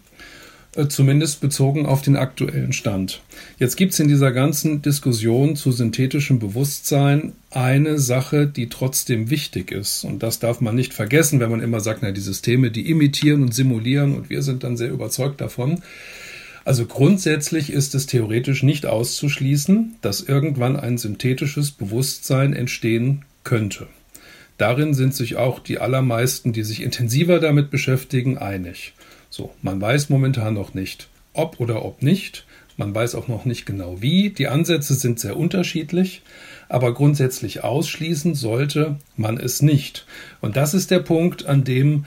Äh, 0.77 0.89
zumindest 0.89 1.41
bezogen 1.41 1.87
auf 1.87 2.03
den 2.03 2.17
aktuellen 2.17 2.73
Stand. 2.73 3.23
Jetzt 3.59 3.77
gibt 3.77 3.93
es 3.93 4.01
in 4.01 4.09
dieser 4.09 4.33
ganzen 4.33 4.83
Diskussion 4.83 5.55
zu 5.55 5.71
synthetischem 5.71 6.41
Bewusstsein 6.41 7.33
eine 7.51 7.99
Sache, 7.99 8.47
die 8.47 8.69
trotzdem 8.69 9.31
wichtig 9.31 9.71
ist. 9.71 10.05
Und 10.05 10.23
das 10.23 10.41
darf 10.41 10.61
man 10.61 10.75
nicht 10.75 10.93
vergessen, 10.93 11.39
wenn 11.39 11.51
man 11.51 11.61
immer 11.61 11.81
sagt, 11.81 12.01
na, 12.03 12.11
die 12.11 12.21
Systeme, 12.21 12.73
die 12.73 12.91
imitieren 12.91 13.43
und 13.43 13.55
simulieren 13.55 14.17
und 14.17 14.31
wir 14.31 14.43
sind 14.43 14.65
dann 14.65 14.77
sehr 14.77 14.91
überzeugt 14.91 15.41
davon. 15.41 15.83
Also 16.65 16.87
grundsätzlich 16.87 17.71
ist 17.71 17.95
es 17.95 18.07
theoretisch 18.07 18.63
nicht 18.63 18.87
auszuschließen, 18.87 19.97
dass 20.01 20.23
irgendwann 20.23 20.77
ein 20.77 20.99
synthetisches 20.99 21.71
Bewusstsein 21.71 22.53
entstehen 22.53 23.25
könnte. 23.45 23.87
Darin 24.57 24.95
sind 24.95 25.15
sich 25.15 25.37
auch 25.37 25.59
die 25.59 25.79
allermeisten, 25.79 26.53
die 26.53 26.63
sich 26.63 26.83
intensiver 26.83 27.39
damit 27.39 27.71
beschäftigen, 27.71 28.39
einig. 28.39 28.95
So, 29.37 29.53
man 29.63 29.81
weiß 29.81 30.11
momentan 30.11 30.55
noch 30.55 30.75
nicht, 30.75 31.09
ob 31.33 31.59
oder 31.59 31.85
ob 31.85 32.05
nicht. 32.05 32.47
Man 32.77 32.95
weiß 32.95 33.17
auch 33.17 33.27
noch 33.27 33.45
nicht 33.45 33.67
genau 33.67 34.01
wie. 34.01 34.31
Die 34.31 34.47
Ansätze 34.47 34.95
sind 34.95 35.19
sehr 35.19 35.37
unterschiedlich, 35.37 36.23
aber 36.69 36.95
grundsätzlich 36.95 37.65
ausschließen 37.65 38.37
sollte 38.37 38.95
man 39.17 39.37
es 39.37 39.61
nicht. 39.61 40.07
Und 40.41 40.55
das 40.55 40.73
ist 40.73 40.93
der 40.93 41.01
Punkt, 41.01 41.47
an 41.47 41.65
dem 41.65 42.05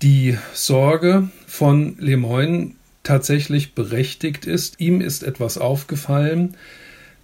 die 0.00 0.38
Sorge 0.54 1.28
von 1.46 1.98
Lemoyne 1.98 2.70
tatsächlich 3.02 3.74
berechtigt 3.74 4.46
ist. 4.46 4.80
Ihm 4.80 5.02
ist 5.02 5.24
etwas 5.24 5.58
aufgefallen, 5.58 6.56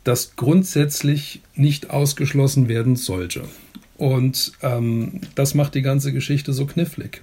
das 0.05 0.37
grundsätzlich 0.37 1.41
nicht 1.55 1.89
ausgeschlossen 1.89 2.69
werden 2.69 2.97
sollte. 2.97 3.45
Und 3.97 4.53
ähm, 4.61 5.23
das 5.37 5.55
macht 5.55 5.75
die 5.75 5.81
ganze 5.81 6.12
Geschichte 6.12 6.53
so 6.53 6.67
knifflig. 6.67 7.23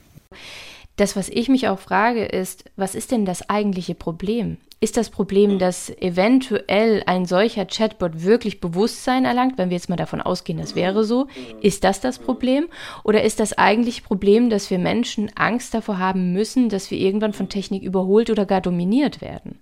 Das, 1.00 1.16
was 1.16 1.30
ich 1.30 1.48
mich 1.48 1.70
auch 1.70 1.80
frage, 1.80 2.26
ist, 2.26 2.66
was 2.76 2.94
ist 2.94 3.12
denn 3.12 3.24
das 3.24 3.50
eigentliche 3.50 3.96
Problem? 3.96 4.58
Ist 4.82 4.98
das 4.98 5.10
Problem, 5.10 5.58
dass 5.58 5.90
eventuell 5.90 7.04
ein 7.06 7.26
solcher 7.26 7.66
Chatbot 7.66 8.24
wirklich 8.24 8.60
Bewusstsein 8.60 9.24
erlangt, 9.24 9.58
wenn 9.58 9.70
wir 9.70 9.78
jetzt 9.78 9.88
mal 9.88 9.96
davon 9.96 10.20
ausgehen, 10.20 10.60
das 10.60 10.76
wäre 10.76 11.06
so? 11.06 11.28
Ist 11.62 11.86
das 11.86 12.02
das 12.02 12.20
Problem? 12.20 12.68
Oder 13.06 13.24
ist 13.24 13.40
das 13.40 13.58
eigentliche 13.58 14.02
Problem, 14.02 14.50
dass 14.50 14.70
wir 14.70 14.78
Menschen 14.78 15.32
Angst 15.36 15.74
davor 15.74 16.00
haben 16.00 16.34
müssen, 16.34 16.68
dass 16.68 16.92
wir 16.92 16.98
irgendwann 16.98 17.32
von 17.32 17.48
Technik 17.48 17.82
überholt 17.84 18.30
oder 18.30 18.46
gar 18.46 18.60
dominiert 18.60 19.22
werden? 19.22 19.60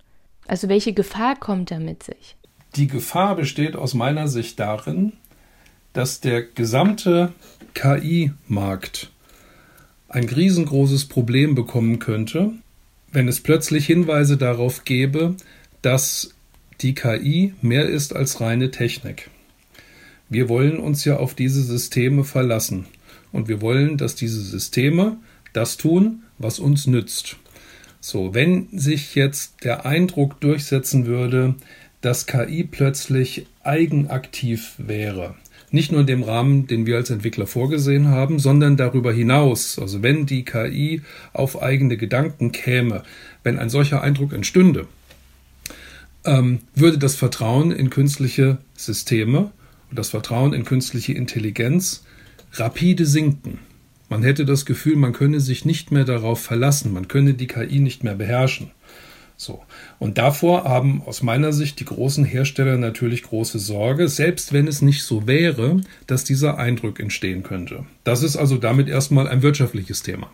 Also 0.48 0.70
welche 0.70 0.94
Gefahr 0.94 1.36
kommt 1.36 1.70
da 1.70 1.78
mit 1.78 2.02
sich? 2.02 2.36
Die 2.76 2.88
Gefahr 2.88 3.36
besteht 3.36 3.76
aus 3.76 3.94
meiner 3.94 4.28
Sicht 4.28 4.60
darin, 4.60 5.14
dass 5.94 6.20
der 6.20 6.42
gesamte 6.42 7.32
KI-Markt 7.76 9.12
ein 10.10 10.30
riesengroßes 10.30 11.06
Problem 11.06 11.56
bekommen 11.56 12.00
könnte, 12.00 12.52
wenn 13.12 13.28
es 13.28 13.42
plötzlich 13.42 13.86
Hinweise 13.86 14.38
darauf 14.38 14.86
gäbe, 14.86 15.36
dass 15.82 16.32
die 16.82 16.94
KI 16.94 17.54
mehr 17.62 17.88
ist 17.88 18.16
als 18.16 18.42
reine 18.42 18.72
Technik. 18.72 19.30
Wir 20.30 20.50
wollen 20.50 20.78
uns 20.78 21.06
ja 21.06 21.18
auf 21.18 21.34
diese 21.34 21.64
Systeme 21.64 22.24
verlassen 22.24 22.86
und 23.32 23.48
wir 23.48 23.62
wollen, 23.62 23.98
dass 23.98 24.16
diese 24.16 24.42
Systeme 24.42 25.18
das 25.54 25.78
tun, 25.78 26.24
was 26.38 26.60
uns 26.60 26.88
nützt. 26.88 27.38
So, 28.00 28.34
wenn 28.34 28.68
sich 28.72 29.16
jetzt 29.16 29.64
der 29.64 29.86
Eindruck 29.86 30.40
durchsetzen 30.40 31.06
würde, 31.06 31.56
dass 32.02 32.28
KI 32.28 32.64
plötzlich 32.64 33.48
eigenaktiv 33.64 34.76
wäre, 34.78 35.36
nicht 35.78 35.92
nur 35.92 36.02
in 36.02 36.08
dem 36.08 36.24
Rahmen, 36.24 36.66
den 36.66 36.88
wir 36.88 36.96
als 36.98 37.12
Entwickler 37.12 37.46
vorgesehen 37.46 38.08
haben, 38.08 38.40
sondern 38.40 38.78
darüber 38.78 39.14
hinaus. 39.14 39.78
Also 39.78 40.02
wenn 40.02 40.26
die 40.26 40.44
KI 40.44 41.04
auf 41.34 41.62
eigene 41.62 41.98
Gedanken 41.98 42.52
käme, 42.52 43.04
wenn 43.44 43.60
ein 43.60 43.70
solcher 43.70 44.02
Eindruck 44.02 44.34
entstünde, 44.34 44.88
ähm, 46.26 46.60
würde 46.74 46.98
das 46.98 47.16
Vertrauen 47.16 47.72
in 47.72 47.92
künstliche 47.92 48.58
Systeme 48.76 49.52
und 49.92 50.00
das 50.00 50.10
Vertrauen 50.10 50.54
in 50.54 50.66
künstliche 50.66 51.14
Intelligenz 51.14 52.04
rapide 52.54 53.06
sinken. 53.06 53.60
Man 54.10 54.24
hätte 54.24 54.46
das 54.46 54.66
Gefühl, 54.66 54.96
man 54.96 55.14
könne 55.14 55.40
sich 55.40 55.64
nicht 55.64 55.92
mehr 55.92 56.06
darauf 56.06 56.42
verlassen, 56.42 56.92
man 56.92 57.08
könne 57.08 57.36
die 57.36 57.48
KI 57.48 57.80
nicht 57.80 58.04
mehr 58.04 58.16
beherrschen. 58.16 58.72
So. 59.40 59.64
Und 60.00 60.18
davor 60.18 60.64
haben 60.64 61.04
aus 61.06 61.22
meiner 61.22 61.54
Sicht 61.54 61.80
die 61.80 61.86
großen 61.86 62.26
Hersteller 62.26 62.78
natürlich 62.78 63.22
große 63.22 63.60
Sorge, 63.60 64.10
selbst 64.10 64.52
wenn 64.52 64.68
es 64.68 64.82
nicht 64.82 65.04
so 65.04 65.28
wäre, 65.28 65.80
dass 66.08 66.24
dieser 66.24 66.58
Eindruck 66.58 67.00
entstehen 67.00 67.44
könnte. 67.44 67.86
Das 68.04 68.24
ist 68.24 68.36
also 68.36 68.58
damit 68.58 68.90
erstmal 68.90 69.28
ein 69.28 69.44
wirtschaftliches 69.44 70.02
Thema. 70.02 70.32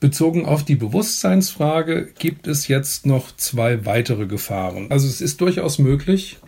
Bezogen 0.00 0.44
auf 0.44 0.64
die 0.64 0.74
Bewusstseinsfrage 0.74 2.10
gibt 2.18 2.48
es 2.48 2.66
jetzt 2.66 3.06
noch 3.06 3.34
zwei 3.36 3.86
weitere 3.86 4.26
Gefahren. 4.26 4.90
Also 4.90 5.06
es 5.06 5.20
ist 5.20 5.40
durchaus 5.40 5.78
möglich, 5.78 6.38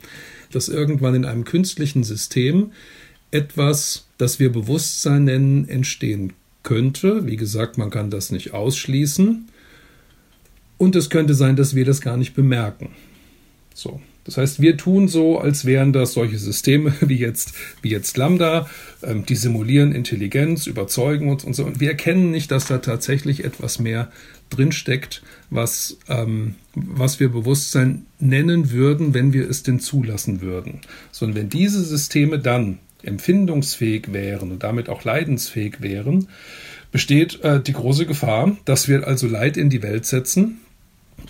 dass 0.51 0.69
irgendwann 0.69 1.15
in 1.15 1.25
einem 1.25 1.45
künstlichen 1.45 2.03
System 2.03 2.73
etwas, 3.31 4.09
das 4.19 4.41
wir 4.41 4.51
Bewusstsein 4.51 5.25
nennen, 5.25 5.69
entstehen 5.69 6.33
könnte. 6.65 7.27
Wie 7.27 7.37
gesagt, 7.37 7.79
man 7.79 7.91
kann 7.91 8.11
das 8.11 8.31
nicht 8.31 8.53
ausschließen. 8.53 9.49
Und 10.79 10.97
es 10.97 11.11
könnte 11.11 11.35
sein, 11.35 11.57
dass 11.57 11.75
wir 11.75 11.85
das 11.85 12.01
gar 12.01 12.17
nicht 12.17 12.35
bemerken. 12.35 12.91
So. 13.75 14.01
Das 14.27 14.37
heißt, 14.39 14.61
wir 14.61 14.77
tun 14.77 15.07
so, 15.07 15.39
als 15.39 15.65
wären 15.65 15.93
das 15.93 16.13
solche 16.13 16.39
Systeme 16.39 16.93
wie 17.01 17.17
jetzt, 17.17 17.53
wie 17.81 17.91
jetzt 17.91 18.17
Lambda, 18.17 18.69
ähm, 19.03 19.25
die 19.25 19.37
simulieren 19.37 19.93
Intelligenz, 19.93 20.67
überzeugen 20.67 21.31
uns 21.31 21.45
und 21.45 21.55
so. 21.55 21.65
Und 21.65 21.79
wir 21.79 21.91
erkennen 21.91 22.33
nicht, 22.33 22.51
dass 22.51 22.67
da 22.67 22.79
tatsächlich 22.79 23.45
etwas 23.45 23.79
mehr 23.79 24.11
drinsteckt, 24.51 25.23
was, 25.49 25.99
ähm, 26.09 26.57
was 26.75 27.21
wir 27.21 27.29
Bewusstsein 27.29 28.05
nennen 28.19 28.73
würden, 28.73 29.15
wenn 29.15 29.33
wir 29.33 29.49
es 29.49 29.63
denn 29.63 29.79
zulassen 29.79 30.41
würden. 30.41 30.81
Sondern 31.13 31.37
wenn 31.37 31.49
diese 31.49 31.83
Systeme 31.83 32.41
dann 32.41 32.79
empfindungsfähig 33.05 34.13
wären 34.13 34.51
und 34.51 34.65
damit 34.65 34.89
auch 34.89 35.05
leidensfähig 35.05 35.81
wären, 35.81 36.27
besteht 36.91 37.45
äh, 37.45 37.63
die 37.63 37.75
große 37.75 38.07
Gefahr, 38.07 38.57
dass 38.65 38.89
wir 38.89 39.07
also 39.07 39.29
Leid 39.29 39.57
in 39.57 39.71
die 39.71 39.83
Welt 39.83 40.05
setzen, 40.05 40.61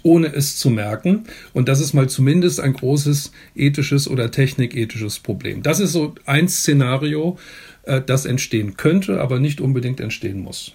ohne 0.03 0.35
es 0.35 0.57
zu 0.57 0.71
merken. 0.71 1.25
Und 1.53 1.69
das 1.69 1.81
ist 1.81 1.93
mal 1.93 2.09
zumindest 2.09 2.61
ein 2.61 2.73
großes 2.73 3.33
ethisches 3.55 4.09
oder 4.09 4.31
technikethisches 4.31 5.19
Problem. 5.19 5.63
Das 5.63 5.81
ist 5.81 5.93
so 5.93 6.15
ein 6.25 6.49
Szenario, 6.49 7.39
äh, 7.85 8.01
das 8.01 8.27
entstehen 8.27 8.77
könnte, 8.77 9.21
aber 9.21 9.39
nicht 9.39 9.61
unbedingt 9.61 10.01
entstehen 10.01 10.41
muss. 10.41 10.73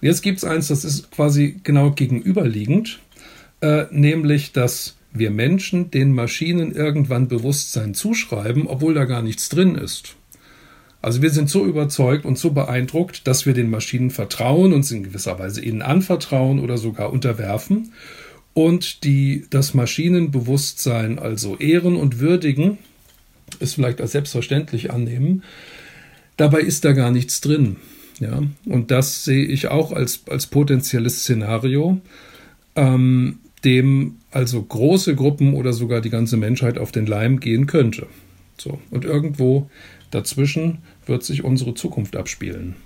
Und 0.00 0.08
jetzt 0.08 0.22
gibt 0.22 0.38
es 0.38 0.44
eins, 0.44 0.68
das 0.68 0.84
ist 0.84 1.10
quasi 1.10 1.60
genau 1.62 1.90
gegenüberliegend, 1.90 3.00
äh, 3.60 3.84
nämlich 3.90 4.52
dass 4.52 4.96
wir 5.12 5.30
Menschen 5.30 5.90
den 5.90 6.12
Maschinen 6.12 6.72
irgendwann 6.72 7.28
Bewusstsein 7.28 7.94
zuschreiben, 7.94 8.66
obwohl 8.66 8.94
da 8.94 9.04
gar 9.04 9.22
nichts 9.22 9.48
drin 9.48 9.74
ist. 9.74 10.14
Also 11.02 11.22
wir 11.22 11.30
sind 11.30 11.48
so 11.48 11.64
überzeugt 11.64 12.24
und 12.24 12.38
so 12.38 12.50
beeindruckt, 12.50 13.26
dass 13.26 13.46
wir 13.46 13.54
den 13.54 13.70
Maschinen 13.70 14.10
vertrauen, 14.10 14.72
uns 14.72 14.90
in 14.90 15.02
gewisser 15.02 15.38
Weise 15.38 15.62
ihnen 15.62 15.82
anvertrauen 15.82 16.60
oder 16.60 16.76
sogar 16.76 17.10
unterwerfen 17.12 17.92
und 18.54 19.04
die 19.04 19.46
das 19.50 19.74
Maschinenbewusstsein 19.74 21.18
also 21.18 21.56
ehren 21.56 21.96
und 21.96 22.18
würdigen, 22.18 22.78
es 23.58 23.74
vielleicht 23.74 24.00
als 24.00 24.12
selbstverständlich 24.12 24.90
annehmen. 24.90 25.42
Dabei 26.36 26.60
ist 26.60 26.84
da 26.84 26.92
gar 26.92 27.10
nichts 27.10 27.40
drin. 27.40 27.76
Ja, 28.18 28.42
und 28.66 28.90
das 28.90 29.24
sehe 29.24 29.44
ich 29.44 29.68
auch 29.68 29.92
als, 29.92 30.22
als 30.28 30.46
potenzielles 30.46 31.20
Szenario, 31.20 32.00
ähm, 32.76 33.38
dem 33.64 34.16
also 34.30 34.62
große 34.62 35.14
Gruppen 35.14 35.54
oder 35.54 35.72
sogar 35.72 36.02
die 36.02 36.10
ganze 36.10 36.36
Menschheit 36.36 36.78
auf 36.78 36.92
den 36.92 37.06
Leim 37.06 37.40
gehen 37.40 37.66
könnte. 37.66 38.06
So. 38.58 38.78
Und 38.90 39.06
irgendwo 39.06 39.70
dazwischen 40.10 40.78
wird 41.06 41.24
sich 41.24 41.44
unsere 41.44 41.74
Zukunft 41.74 42.14
abspielen. 42.14 42.76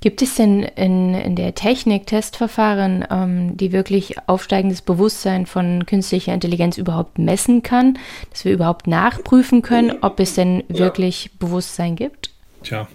Gibt 0.00 0.20
es 0.20 0.34
denn 0.34 0.62
in, 0.62 1.14
in 1.14 1.36
der 1.36 1.54
Technik 1.54 2.06
Testverfahren, 2.06 3.04
ähm, 3.10 3.56
die 3.56 3.72
wirklich 3.72 4.16
aufsteigendes 4.26 4.82
Bewusstsein 4.82 5.46
von 5.46 5.86
künstlicher 5.86 6.34
Intelligenz 6.34 6.76
überhaupt 6.76 7.18
messen 7.18 7.62
kann, 7.62 7.98
dass 8.30 8.44
wir 8.44 8.52
überhaupt 8.52 8.86
nachprüfen 8.86 9.62
können, 9.62 9.98
ob 10.02 10.20
es 10.20 10.34
denn 10.34 10.64
wirklich 10.68 11.30
Bewusstsein 11.38 11.96
gibt? 11.96 12.30
Tja, 12.62 12.88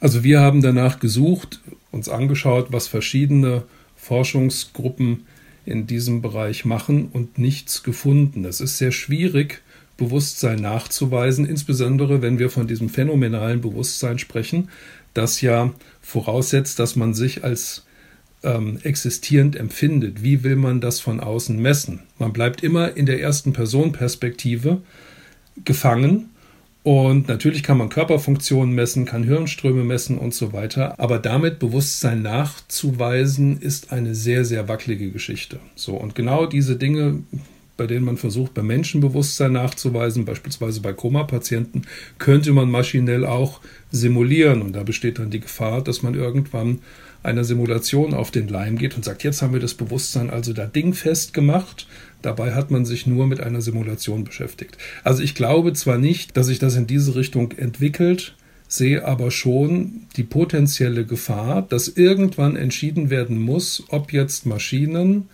also 0.00 0.22
wir 0.22 0.40
haben 0.40 0.60
danach 0.60 0.98
gesucht, 1.00 1.60
uns 1.90 2.08
angeschaut, 2.08 2.68
was 2.70 2.86
verschiedene 2.86 3.64
Forschungsgruppen 3.96 5.26
in 5.64 5.86
diesem 5.86 6.22
Bereich 6.22 6.64
machen 6.64 7.08
und 7.12 7.38
nichts 7.38 7.82
gefunden. 7.82 8.44
Es 8.44 8.60
ist 8.60 8.78
sehr 8.78 8.92
schwierig, 8.92 9.62
Bewusstsein 10.00 10.60
nachzuweisen, 10.60 11.44
insbesondere 11.44 12.22
wenn 12.22 12.40
wir 12.40 12.50
von 12.50 12.66
diesem 12.66 12.88
phänomenalen 12.88 13.60
Bewusstsein 13.60 14.18
sprechen, 14.18 14.70
das 15.14 15.42
ja 15.42 15.72
voraussetzt, 16.00 16.78
dass 16.78 16.96
man 16.96 17.14
sich 17.14 17.44
als 17.44 17.84
ähm, 18.42 18.78
existierend 18.82 19.56
empfindet. 19.56 20.22
Wie 20.22 20.42
will 20.42 20.56
man 20.56 20.80
das 20.80 21.00
von 21.00 21.20
außen 21.20 21.60
messen? 21.60 22.00
Man 22.18 22.32
bleibt 22.32 22.62
immer 22.62 22.96
in 22.96 23.06
der 23.06 23.20
ersten 23.20 23.52
Person-Perspektive 23.52 24.80
gefangen 25.64 26.30
und 26.82 27.28
natürlich 27.28 27.62
kann 27.62 27.76
man 27.76 27.90
Körperfunktionen 27.90 28.74
messen, 28.74 29.04
kann 29.04 29.22
Hirnströme 29.22 29.84
messen 29.84 30.16
und 30.16 30.32
so 30.32 30.54
weiter. 30.54 30.98
Aber 30.98 31.18
damit 31.18 31.58
Bewusstsein 31.58 32.22
nachzuweisen, 32.22 33.60
ist 33.60 33.92
eine 33.92 34.14
sehr, 34.14 34.46
sehr 34.46 34.66
wackelige 34.66 35.10
Geschichte. 35.10 35.60
So, 35.74 35.94
und 35.94 36.14
genau 36.14 36.46
diese 36.46 36.76
Dinge 36.76 37.22
bei 37.80 37.86
denen 37.86 38.04
man 38.04 38.18
versucht, 38.18 38.52
bei 38.52 38.62
Menschen 38.62 39.00
Bewusstsein 39.00 39.52
nachzuweisen, 39.52 40.26
beispielsweise 40.26 40.82
bei 40.82 40.92
Koma-Patienten, 40.92 41.84
könnte 42.18 42.52
man 42.52 42.70
maschinell 42.70 43.24
auch 43.24 43.62
simulieren. 43.90 44.60
Und 44.60 44.74
da 44.74 44.82
besteht 44.82 45.18
dann 45.18 45.30
die 45.30 45.40
Gefahr, 45.40 45.82
dass 45.82 46.02
man 46.02 46.14
irgendwann 46.14 46.80
einer 47.22 47.42
Simulation 47.42 48.12
auf 48.12 48.30
den 48.30 48.48
Leim 48.48 48.76
geht 48.76 48.96
und 48.96 49.04
sagt, 49.06 49.24
jetzt 49.24 49.40
haben 49.40 49.54
wir 49.54 49.60
das 49.60 49.72
Bewusstsein 49.72 50.28
also 50.28 50.52
da 50.52 50.66
dingfest 50.66 51.32
gemacht. 51.32 51.86
Dabei 52.20 52.52
hat 52.52 52.70
man 52.70 52.84
sich 52.84 53.06
nur 53.06 53.26
mit 53.26 53.40
einer 53.40 53.62
Simulation 53.62 54.24
beschäftigt. 54.24 54.76
Also 55.02 55.22
ich 55.22 55.34
glaube 55.34 55.72
zwar 55.72 55.96
nicht, 55.96 56.36
dass 56.36 56.48
sich 56.48 56.58
das 56.58 56.76
in 56.76 56.86
diese 56.86 57.14
Richtung 57.14 57.52
entwickelt, 57.52 58.34
sehe 58.68 59.06
aber 59.06 59.30
schon 59.30 60.02
die 60.18 60.24
potenzielle 60.24 61.06
Gefahr, 61.06 61.62
dass 61.62 61.88
irgendwann 61.88 62.56
entschieden 62.56 63.08
werden 63.08 63.40
muss, 63.40 63.84
ob 63.88 64.12
jetzt 64.12 64.44
Maschinen 64.44 65.30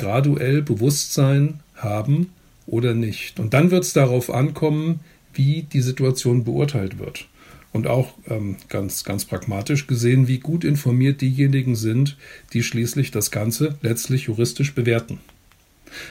graduell 0.00 0.62
Bewusstsein 0.62 1.60
haben 1.76 2.32
oder 2.66 2.94
nicht. 2.94 3.38
Und 3.38 3.52
dann 3.54 3.70
wird 3.70 3.84
es 3.84 3.92
darauf 3.92 4.30
ankommen, 4.30 5.00
wie 5.34 5.62
die 5.62 5.82
Situation 5.82 6.44
beurteilt 6.44 6.98
wird. 6.98 7.26
Und 7.72 7.86
auch 7.86 8.14
ähm, 8.26 8.56
ganz, 8.68 9.04
ganz 9.04 9.26
pragmatisch 9.26 9.86
gesehen, 9.86 10.26
wie 10.26 10.38
gut 10.38 10.64
informiert 10.64 11.20
diejenigen 11.20 11.76
sind, 11.76 12.16
die 12.52 12.62
schließlich 12.62 13.10
das 13.12 13.30
Ganze 13.30 13.76
letztlich 13.82 14.24
juristisch 14.24 14.74
bewerten. 14.74 15.20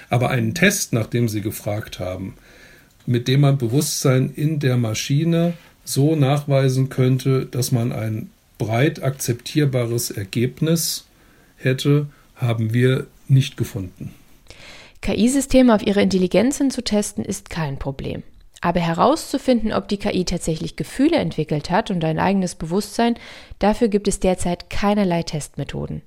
Aber 0.10 0.30
einen 0.30 0.54
Test, 0.54 0.94
nach 0.94 1.08
dem 1.08 1.28
Sie 1.28 1.42
gefragt 1.42 2.00
haben, 2.00 2.36
mit 3.06 3.28
dem 3.28 3.42
man 3.42 3.58
Bewusstsein 3.58 4.32
in 4.36 4.60
der 4.60 4.78
Maschine 4.78 5.54
so 5.84 6.16
nachweisen 6.16 6.90
könnte, 6.90 7.46
dass 7.46 7.72
man 7.72 7.92
ein 7.92 8.30
breit 8.58 9.02
akzeptierbares 9.02 10.12
Ergebnis 10.12 11.08
hätte, 11.58 12.08
haben 12.36 12.74
wir 12.74 13.08
nicht 13.30 13.58
gefunden. 13.58 14.14
KI-Systeme 15.02 15.74
auf 15.74 15.86
ihre 15.86 16.02
Intelligenz 16.02 16.58
hin 16.58 16.72
zu 16.72 16.84
testen, 16.84 17.24
ist 17.24 17.50
kein 17.50 17.80
Problem. 17.80 18.24
Aber 18.62 18.82
herauszufinden, 18.82 19.72
ob 19.72 19.88
die 19.88 19.98
KI 19.98 20.26
tatsächlich 20.26 20.76
Gefühle 20.76 21.18
entwickelt 21.18 21.70
hat 21.70 21.92
und 21.92 22.04
ein 22.04 22.20
eigenes 22.20 22.56
Bewusstsein, 22.56 23.16
dafür 23.60 23.88
gibt 23.88 24.08
es 24.08 24.20
derzeit 24.20 24.70
keinerlei 24.70 25.24
Testmethoden. 25.24 26.02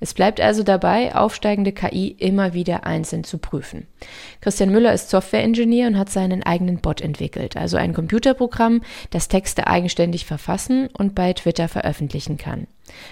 Es 0.00 0.14
bleibt 0.14 0.40
also 0.40 0.62
dabei, 0.62 1.14
aufsteigende 1.14 1.72
KI 1.72 2.08
immer 2.08 2.52
wieder 2.52 2.84
einzeln 2.84 3.24
zu 3.24 3.38
prüfen. 3.38 3.86
Christian 4.40 4.70
Müller 4.70 4.92
ist 4.92 5.10
Softwareingenieur 5.10 5.88
und 5.88 5.98
hat 5.98 6.10
seinen 6.10 6.42
eigenen 6.42 6.78
Bot 6.78 7.00
entwickelt, 7.00 7.56
also 7.56 7.76
ein 7.76 7.94
Computerprogramm, 7.94 8.82
das 9.10 9.28
Texte 9.28 9.66
eigenständig 9.66 10.26
verfassen 10.26 10.88
und 10.96 11.14
bei 11.14 11.32
Twitter 11.32 11.68
veröffentlichen 11.68 12.36
kann. 12.36 12.66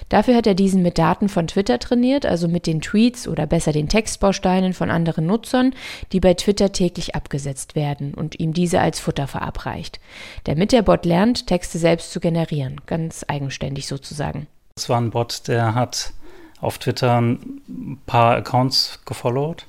Dafür 0.09 0.37
hat 0.37 0.47
er 0.47 0.55
diesen 0.55 0.83
mit 0.83 0.99
Daten 0.99 1.29
von 1.29 1.47
Twitter 1.47 1.79
trainiert, 1.79 2.27
also 2.27 2.49
mit 2.49 2.67
den 2.67 2.81
Tweets 2.81 3.27
oder 3.27 3.47
besser 3.47 3.73
den 3.73 3.89
Textbausteinen 3.89 4.73
von 4.73 4.91
anderen 4.91 5.27
Nutzern, 5.27 5.75
die 6.13 6.21
bei 6.21 6.35
Twitter 6.35 6.73
täglich 6.73 7.15
abgesetzt 7.15 7.75
werden 7.75 8.15
und 8.15 8.39
ihm 8.39 8.53
diese 8.53 8.81
als 8.81 9.01
Futter 9.01 9.27
verabreicht. 9.27 10.01
Damit 10.45 10.73
der 10.73 10.83
Bot 10.83 11.05
lernt, 11.05 11.47
Texte 11.47 11.79
selbst 11.79 12.13
zu 12.13 12.21
generieren, 12.21 12.81
ganz 12.87 13.25
eigenständig 13.27 13.84
sozusagen. 13.87 14.47
Es 14.77 14.89
war 14.89 15.01
ein 15.01 15.11
Bot, 15.11 15.49
der 15.49 15.75
hat 15.75 16.13
auf 16.61 16.79
Twitter 16.79 17.21
ein 17.21 18.01
paar 18.07 18.37
Accounts 18.37 19.01
gefollowt, 19.05 19.67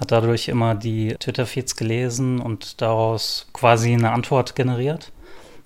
hat 0.00 0.10
dadurch 0.10 0.48
immer 0.48 0.74
die 0.74 1.14
Twitter-Feeds 1.18 1.76
gelesen 1.76 2.40
und 2.40 2.80
daraus 2.80 3.46
quasi 3.52 3.92
eine 3.92 4.12
Antwort 4.12 4.56
generiert. 4.56 5.12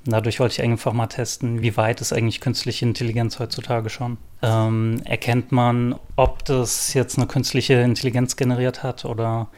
Dadurch 0.05 0.41
wollte 0.41 0.55
ich 0.55 0.63
einfach 0.63 0.93
mal 0.93 1.07
testen, 1.07 1.61
wie 1.61 1.77
weit 1.77 2.01
ist 2.01 2.13
eigentlich 2.13 2.41
künstliche 2.41 2.85
Intelligenz 2.87 3.39
heutzutage 3.39 3.91
schon. 3.91 4.17
Ähm, 4.41 5.03
erkennt 5.05 5.53
man, 5.53 5.97
ob 6.17 6.45
das 6.47 6.95
jetzt 6.95 7.19
eine 7.19 7.27
künstliche 7.27 7.75
Intelligenz 7.75 8.37
generiert 8.37 8.83
hat 8.83 9.05
oder 9.05 9.49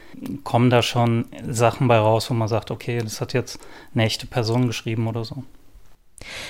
kommen 0.43 0.69
da 0.69 0.81
schon 0.81 1.25
Sachen 1.47 1.87
bei 1.87 1.97
raus, 1.97 2.29
wo 2.29 2.33
man 2.33 2.47
sagt, 2.47 2.69
okay, 2.69 2.99
das 2.99 3.21
hat 3.21 3.33
jetzt 3.33 3.59
eine 3.93 4.03
echte 4.03 4.27
Person 4.27 4.67
geschrieben 4.67 5.07
oder 5.07 5.23
so. 5.23 5.43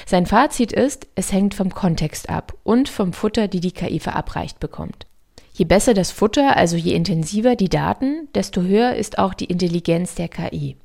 Sein 0.06 0.26
Fazit 0.26 0.72
ist, 0.72 1.08
es 1.16 1.32
hängt 1.32 1.54
vom 1.54 1.74
Kontext 1.74 2.30
ab 2.30 2.54
und 2.64 2.90
vom 2.90 3.14
Futter, 3.14 3.48
die 3.48 3.60
die 3.60 3.72
KI 3.72 4.00
verabreicht 4.00 4.60
bekommt. 4.60 5.08
Je 5.54 5.66
besser 5.66 5.94
das 5.94 6.12
Futter, 6.12 6.56
also 6.56 6.78
je 6.78 6.94
intensiver 6.94 7.56
die 7.56 7.70
Daten, 7.70 8.30
desto 8.34 8.62
höher 8.62 8.96
ist 8.96 9.20
auch 9.20 9.34
die 9.34 9.46
Intelligenz 9.46 10.16
der 10.16 10.30
KI. 10.30 10.78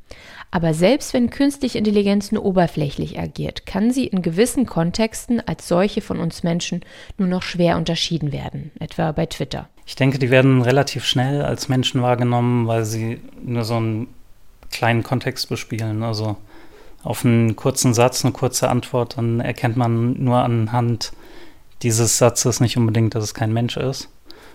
Aber 0.50 0.74
selbst 0.74 1.12
wenn 1.12 1.30
künstliche 1.30 1.78
Intelligenz 1.78 2.32
nur 2.32 2.44
oberflächlich 2.44 3.18
agiert, 3.18 3.66
kann 3.66 3.90
sie 3.90 4.06
in 4.06 4.22
gewissen 4.22 4.66
Kontexten 4.66 5.40
als 5.40 5.68
solche 5.68 6.00
von 6.00 6.18
uns 6.18 6.42
Menschen 6.42 6.80
nur 7.18 7.28
noch 7.28 7.42
schwer 7.42 7.76
unterschieden 7.76 8.32
werden, 8.32 8.70
etwa 8.80 9.12
bei 9.12 9.26
Twitter. 9.26 9.68
Ich 9.86 9.96
denke, 9.96 10.18
die 10.18 10.30
werden 10.30 10.62
relativ 10.62 11.04
schnell 11.04 11.42
als 11.42 11.68
Menschen 11.68 12.02
wahrgenommen, 12.02 12.66
weil 12.66 12.84
sie 12.84 13.20
nur 13.42 13.64
so 13.64 13.76
einen 13.76 14.08
kleinen 14.70 15.02
Kontext 15.02 15.48
bespielen. 15.48 16.02
Also 16.02 16.36
auf 17.02 17.24
einen 17.24 17.56
kurzen 17.56 17.94
Satz, 17.94 18.24
eine 18.24 18.32
kurze 18.32 18.68
Antwort, 18.68 19.16
dann 19.16 19.40
erkennt 19.40 19.76
man 19.76 20.22
nur 20.22 20.38
anhand 20.38 21.12
dieses 21.82 22.18
Satzes 22.18 22.60
nicht 22.60 22.76
unbedingt, 22.76 23.14
dass 23.14 23.24
es 23.24 23.34
kein 23.34 23.52
Mensch 23.52 23.76
ist. 23.76 24.08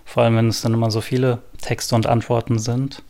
Vor 0.05 0.23
allem, 0.23 0.35
wenn 0.35 0.47
es 0.47 0.61
dann 0.61 0.73
immer 0.73 0.91
so 0.91 1.01
viele 1.01 1.39
Texte 1.61 1.95
und 1.95 2.07
Antworten 2.07 2.59
sind. 2.59 3.03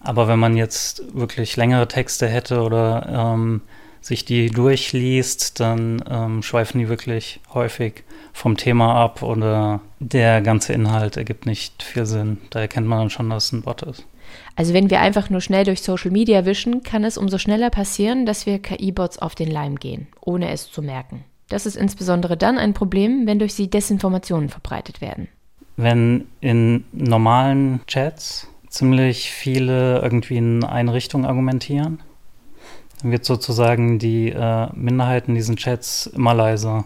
Aber 0.00 0.28
wenn 0.28 0.38
man 0.38 0.56
jetzt 0.56 1.02
wirklich 1.14 1.56
längere 1.56 1.88
Texte 1.88 2.28
hätte 2.28 2.62
oder 2.62 3.34
ähm, 3.34 3.62
sich 4.00 4.24
die 4.24 4.48
durchliest, 4.48 5.60
dann 5.60 6.02
ähm, 6.08 6.42
schweifen 6.42 6.78
die 6.78 6.88
wirklich 6.88 7.40
häufig 7.52 8.04
vom 8.32 8.56
Thema 8.56 8.94
ab 8.94 9.22
oder 9.22 9.80
der 9.98 10.40
ganze 10.40 10.72
Inhalt 10.72 11.16
ergibt 11.16 11.46
nicht 11.46 11.82
viel 11.82 12.06
Sinn. 12.06 12.38
Da 12.50 12.60
erkennt 12.60 12.86
man 12.86 13.00
dann 13.00 13.10
schon, 13.10 13.28
dass 13.28 13.46
es 13.46 13.52
ein 13.52 13.62
Bot 13.62 13.82
ist. 13.82 14.04
Also 14.56 14.74
wenn 14.74 14.90
wir 14.90 15.00
einfach 15.00 15.30
nur 15.30 15.40
schnell 15.40 15.64
durch 15.64 15.82
Social 15.82 16.10
Media 16.10 16.44
wischen, 16.44 16.82
kann 16.82 17.04
es 17.04 17.18
umso 17.18 17.38
schneller 17.38 17.70
passieren, 17.70 18.26
dass 18.26 18.46
wir 18.46 18.58
KI-Bots 18.58 19.18
auf 19.18 19.34
den 19.34 19.50
Leim 19.50 19.76
gehen, 19.76 20.08
ohne 20.20 20.50
es 20.50 20.70
zu 20.70 20.82
merken. 20.82 21.24
Das 21.48 21.66
ist 21.66 21.76
insbesondere 21.76 22.36
dann 22.36 22.58
ein 22.58 22.74
Problem, 22.74 23.26
wenn 23.26 23.38
durch 23.38 23.54
sie 23.54 23.68
Desinformationen 23.68 24.48
verbreitet 24.48 25.00
werden. 25.00 25.28
Wenn 25.76 26.26
in 26.40 26.84
normalen 26.92 27.80
Chats 27.86 28.46
ziemlich 28.70 29.30
viele 29.32 30.00
irgendwie 30.00 30.38
in 30.38 30.64
eine 30.64 30.94
Richtung 30.94 31.26
argumentieren. 31.26 32.00
Dann 33.02 33.10
wird 33.10 33.24
sozusagen 33.24 33.98
die 33.98 34.30
äh, 34.30 34.68
Minderheit 34.74 35.28
in 35.28 35.34
diesen 35.34 35.56
Chats 35.56 36.06
immer 36.06 36.34
leiser. 36.34 36.84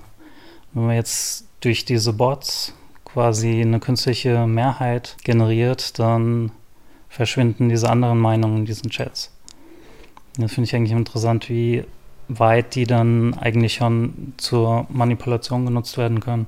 Wenn 0.72 0.86
man 0.86 0.96
jetzt 0.96 1.46
durch 1.60 1.84
diese 1.84 2.12
Bots 2.12 2.74
quasi 3.04 3.60
eine 3.60 3.80
künstliche 3.80 4.46
Mehrheit 4.46 5.16
generiert, 5.22 5.98
dann 5.98 6.50
verschwinden 7.14 7.68
diese 7.68 7.88
anderen 7.88 8.18
Meinungen 8.18 8.58
in 8.58 8.64
diesen 8.64 8.90
Chats. 8.90 9.30
Das 10.36 10.52
finde 10.52 10.68
ich 10.68 10.74
eigentlich 10.74 10.92
interessant, 10.92 11.48
wie 11.48 11.84
weit 12.28 12.74
die 12.74 12.84
dann 12.84 13.34
eigentlich 13.34 13.74
schon 13.74 14.34
zur 14.36 14.86
Manipulation 14.88 15.64
genutzt 15.64 15.96
werden 15.96 16.20
können. 16.20 16.46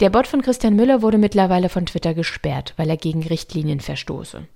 Der 0.00 0.10
Bot 0.10 0.26
von 0.26 0.42
Christian 0.42 0.76
Müller 0.76 1.02
wurde 1.02 1.18
mittlerweile 1.18 1.68
von 1.68 1.86
Twitter 1.86 2.14
gesperrt, 2.14 2.74
weil 2.76 2.90
er 2.90 2.96
gegen 2.96 3.22
Richtlinien 3.22 3.80
verstoße. 3.80 4.46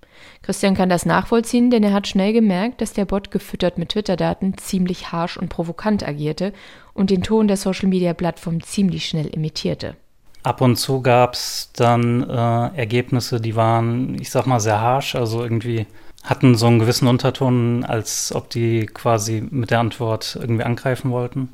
Christian 0.43 0.75
kann 0.75 0.91
das 0.91 1.07
nachvollziehen, 1.07 1.71
denn 1.71 1.83
er 1.83 1.93
hat 1.93 2.07
schnell 2.07 2.33
gemerkt, 2.33 2.81
dass 2.81 2.93
der 2.93 3.07
Bot 3.07 3.31
gefüttert 3.31 3.79
mit 3.79 3.91
Twitter-Daten 3.91 4.59
ziemlich 4.59 5.11
harsh 5.11 5.37
und 5.37 5.49
provokant 5.49 6.07
agierte 6.07 6.53
und 6.93 7.11
den 7.11 7.23
Ton 7.23 7.49
der 7.49 7.57
Social-Media-Plattform 7.57 8.63
ziemlich 8.63 9.07
schnell 9.07 9.27
imitierte. 9.27 9.97
Ab 10.43 10.61
und 10.61 10.77
zu 10.77 11.03
gab 11.03 11.35
es 11.35 11.71
dann 11.75 12.29
äh, 12.29 12.77
Ergebnisse, 12.77 13.41
die 13.41 13.55
waren, 13.55 14.17
ich 14.21 14.31
sag 14.31 14.47
mal, 14.47 14.61
sehr 14.61 14.81
harsh, 14.81 15.15
also 15.15 15.43
irgendwie 15.43 15.87
hatten 16.25 16.55
so 16.55 16.67
einen 16.67 16.79
gewissen 16.79 17.09
Unterton, 17.09 17.85
als 17.85 18.33
ob 18.35 18.51
die 18.51 18.87
quasi 18.87 19.43
mit 19.51 19.71
der 19.71 19.81
Antwort 19.81 20.37
irgendwie 20.41 20.65
angreifen 20.65 21.11
wollten. 21.11 21.51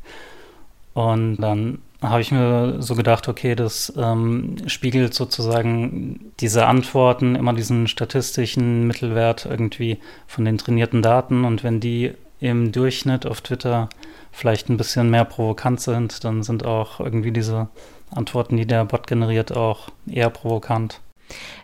Und 0.94 1.37
dann 1.37 1.79
habe 2.03 2.20
ich 2.20 2.31
mir 2.31 2.77
so 2.81 2.94
gedacht, 2.94 3.29
okay, 3.29 3.55
das 3.55 3.92
ähm, 3.96 4.57
spiegelt 4.66 5.14
sozusagen 5.14 6.33
diese 6.40 6.66
Antworten 6.66 7.35
immer 7.35 7.55
diesen 7.55 7.88
statistischen 7.88 8.87
Mittelwert 8.87 9.46
irgendwie 9.46 9.98
von 10.27 10.44
den 10.44 10.59
trainierten 10.59 11.03
Daten. 11.03 11.44
Und 11.44 11.64
wenn 11.64 11.81
die 11.81 12.12
im 12.40 12.72
Durchschnitt 12.72 13.27
auf 13.27 13.40
Twitter 13.40 13.88
vielleicht 14.33 14.68
ein 14.68 14.77
bisschen 14.77 15.11
mehr 15.11 15.24
provokant 15.24 15.81
sind, 15.81 16.22
dann 16.24 16.42
sind 16.42 16.64
auch 16.64 17.01
irgendwie 17.01 17.33
diese 17.33 17.68
Antworten, 18.11 18.57
die 18.57 18.66
der 18.66 18.85
Bot 18.85 19.07
generiert, 19.07 19.57
auch 19.57 19.88
eher 20.07 20.31
provokant. 20.31 21.01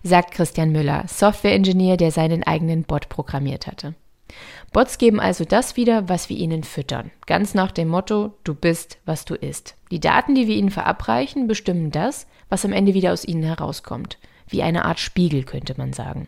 Sagt 0.02 0.33
Christian 0.33 0.72
Müller, 0.72 1.04
Softwareingenieur, 1.07 1.96
der 1.96 2.11
seinen 2.11 2.42
eigenen 2.42 2.85
Bot 2.85 3.09
programmiert 3.09 3.66
hatte. 3.66 3.94
Bots 4.72 4.98
geben 4.98 5.20
also 5.20 5.44
das 5.44 5.76
wieder, 5.76 6.09
was 6.09 6.28
wir 6.28 6.37
ihnen 6.37 6.64
füttern. 6.64 7.11
Ganz 7.26 7.54
nach 7.54 7.70
dem 7.70 7.88
Motto, 7.88 8.35
du 8.42 8.54
bist, 8.54 8.98
was 9.04 9.24
du 9.24 9.35
isst. 9.35 9.76
Die 9.90 10.00
Daten, 10.00 10.35
die 10.35 10.48
wir 10.48 10.57
ihnen 10.57 10.70
verabreichen, 10.70 11.46
bestimmen 11.46 11.90
das, 11.90 12.26
was 12.48 12.64
am 12.64 12.72
Ende 12.72 12.94
wieder 12.94 13.12
aus 13.12 13.24
ihnen 13.24 13.44
herauskommt. 13.44 14.18
Wie 14.48 14.62
eine 14.62 14.85
Art 14.85 14.98
Spiegel, 14.98 15.44
könnte 15.44 15.74
man 15.76 15.92
sagen. 15.92 16.26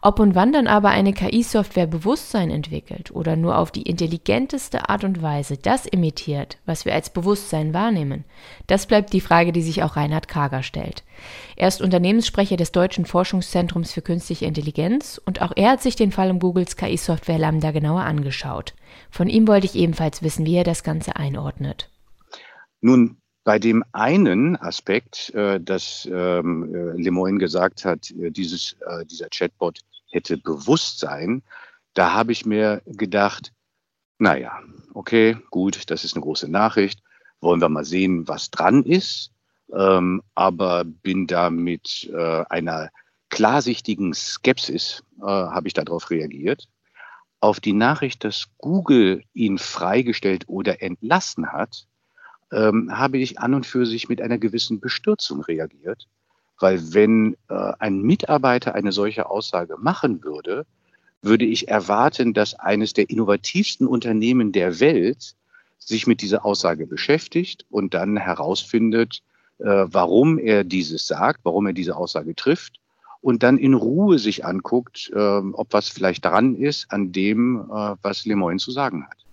Ob 0.00 0.20
und 0.20 0.34
wann 0.34 0.52
dann 0.52 0.66
aber 0.66 0.90
eine 0.90 1.12
KI-Software 1.12 1.86
Bewusstsein 1.86 2.50
entwickelt 2.50 3.10
oder 3.10 3.34
nur 3.34 3.58
auf 3.58 3.72
die 3.72 3.82
intelligenteste 3.82 4.88
Art 4.88 5.02
und 5.02 5.22
Weise 5.22 5.56
das 5.56 5.86
imitiert, 5.86 6.58
was 6.66 6.84
wir 6.84 6.94
als 6.94 7.10
Bewusstsein 7.10 7.74
wahrnehmen, 7.74 8.24
das 8.68 8.86
bleibt 8.86 9.12
die 9.12 9.20
Frage, 9.20 9.52
die 9.52 9.62
sich 9.62 9.82
auch 9.82 9.96
Reinhard 9.96 10.28
Kager 10.28 10.62
stellt. 10.62 11.02
Er 11.56 11.68
ist 11.68 11.82
Unternehmenssprecher 11.82 12.56
des 12.56 12.70
Deutschen 12.70 13.06
Forschungszentrums 13.06 13.92
für 13.92 14.02
künstliche 14.02 14.46
Intelligenz 14.46 15.20
und 15.24 15.42
auch 15.42 15.52
er 15.56 15.72
hat 15.72 15.82
sich 15.82 15.96
den 15.96 16.12
Fall 16.12 16.30
um 16.30 16.38
Googles 16.38 16.76
KI-Software 16.76 17.38
Lambda 17.38 17.72
genauer 17.72 18.02
angeschaut. 18.02 18.74
Von 19.10 19.28
ihm 19.28 19.48
wollte 19.48 19.66
ich 19.66 19.74
ebenfalls 19.74 20.22
wissen, 20.22 20.46
wie 20.46 20.54
er 20.54 20.64
das 20.64 20.84
Ganze 20.84 21.16
einordnet. 21.16 21.90
Nun, 22.80 23.20
bei 23.48 23.58
dem 23.58 23.82
einen 23.92 24.60
Aspekt, 24.60 25.30
äh, 25.30 25.58
dass 25.58 26.06
ähm, 26.12 26.74
äh, 26.74 27.00
Lemoyne 27.00 27.38
gesagt 27.38 27.82
hat, 27.86 28.10
äh, 28.10 28.30
dieses, 28.30 28.76
äh, 28.86 29.06
dieser 29.06 29.30
Chatbot 29.30 29.80
hätte 30.10 30.36
Bewusstsein, 30.36 31.42
da 31.94 32.12
habe 32.12 32.32
ich 32.32 32.44
mir 32.44 32.82
gedacht, 32.84 33.54
naja, 34.18 34.60
okay, 34.92 35.38
gut, 35.50 35.90
das 35.90 36.04
ist 36.04 36.14
eine 36.14 36.24
große 36.24 36.46
Nachricht. 36.46 37.02
Wollen 37.40 37.62
wir 37.62 37.70
mal 37.70 37.86
sehen, 37.86 38.28
was 38.28 38.50
dran 38.50 38.82
ist. 38.82 39.30
Ähm, 39.72 40.22
aber 40.34 40.84
bin 40.84 41.26
da 41.26 41.48
mit 41.48 42.06
äh, 42.12 42.44
einer 42.50 42.90
klarsichtigen 43.30 44.12
Skepsis, 44.12 45.02
äh, 45.22 45.24
habe 45.24 45.68
ich 45.68 45.72
darauf 45.72 46.10
reagiert. 46.10 46.68
Auf 47.40 47.60
die 47.60 47.72
Nachricht, 47.72 48.24
dass 48.24 48.48
Google 48.58 49.22
ihn 49.32 49.56
freigestellt 49.56 50.44
oder 50.48 50.82
entlassen 50.82 51.50
hat, 51.50 51.87
ähm, 52.52 52.96
habe 52.96 53.18
ich 53.18 53.38
an 53.38 53.54
und 53.54 53.66
für 53.66 53.86
sich 53.86 54.08
mit 54.08 54.20
einer 54.20 54.38
gewissen 54.38 54.80
Bestürzung 54.80 55.42
reagiert. 55.42 56.08
Weil 56.58 56.92
wenn 56.92 57.36
äh, 57.48 57.72
ein 57.78 58.02
Mitarbeiter 58.02 58.74
eine 58.74 58.92
solche 58.92 59.30
Aussage 59.30 59.76
machen 59.78 60.24
würde, 60.24 60.66
würde 61.22 61.44
ich 61.44 61.68
erwarten, 61.68 62.34
dass 62.34 62.54
eines 62.54 62.92
der 62.92 63.10
innovativsten 63.10 63.86
Unternehmen 63.86 64.52
der 64.52 64.80
Welt 64.80 65.34
sich 65.78 66.06
mit 66.06 66.22
dieser 66.22 66.44
Aussage 66.44 66.86
beschäftigt 66.86 67.64
und 67.70 67.94
dann 67.94 68.16
herausfindet, 68.16 69.22
äh, 69.58 69.64
warum 69.86 70.38
er 70.38 70.64
dieses 70.64 71.06
sagt, 71.06 71.40
warum 71.44 71.66
er 71.66 71.72
diese 71.72 71.96
Aussage 71.96 72.34
trifft 72.34 72.80
und 73.20 73.42
dann 73.42 73.58
in 73.58 73.74
Ruhe 73.74 74.18
sich 74.18 74.44
anguckt, 74.44 75.10
äh, 75.14 75.18
ob 75.18 75.72
was 75.72 75.88
vielleicht 75.88 76.24
dran 76.24 76.54
ist 76.54 76.90
an 76.90 77.12
dem, 77.12 77.68
äh, 77.70 77.96
was 78.02 78.26
Lemoyne 78.26 78.58
zu 78.58 78.70
sagen 78.70 79.06
hat. 79.06 79.27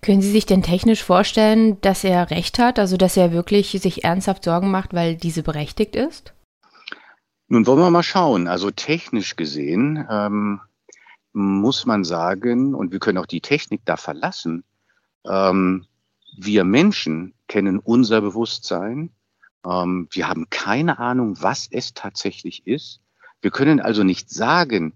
Können 0.00 0.22
Sie 0.22 0.30
sich 0.30 0.46
denn 0.46 0.62
technisch 0.62 1.02
vorstellen, 1.02 1.80
dass 1.80 2.04
er 2.04 2.30
recht 2.30 2.58
hat, 2.58 2.78
also 2.78 2.96
dass 2.96 3.16
er 3.16 3.32
wirklich 3.32 3.70
sich 3.70 4.04
ernsthaft 4.04 4.44
Sorgen 4.44 4.70
macht, 4.70 4.94
weil 4.94 5.16
diese 5.16 5.42
berechtigt 5.42 5.96
ist? 5.96 6.34
Nun 7.48 7.66
wollen 7.66 7.80
wir 7.80 7.90
mal 7.90 8.02
schauen. 8.02 8.48
Also 8.48 8.70
technisch 8.70 9.36
gesehen 9.36 10.06
ähm, 10.10 10.60
muss 11.32 11.86
man 11.86 12.04
sagen, 12.04 12.74
und 12.74 12.92
wir 12.92 12.98
können 12.98 13.18
auch 13.18 13.26
die 13.26 13.40
Technik 13.40 13.82
da 13.84 13.96
verlassen, 13.96 14.64
ähm, 15.26 15.86
wir 16.36 16.64
Menschen 16.64 17.34
kennen 17.48 17.78
unser 17.78 18.20
Bewusstsein. 18.20 19.10
Ähm, 19.66 20.08
wir 20.10 20.28
haben 20.28 20.48
keine 20.50 20.98
Ahnung, 20.98 21.36
was 21.40 21.68
es 21.70 21.94
tatsächlich 21.94 22.66
ist. 22.66 23.00
Wir 23.40 23.50
können 23.50 23.80
also 23.80 24.02
nicht 24.02 24.30
sagen, 24.30 24.94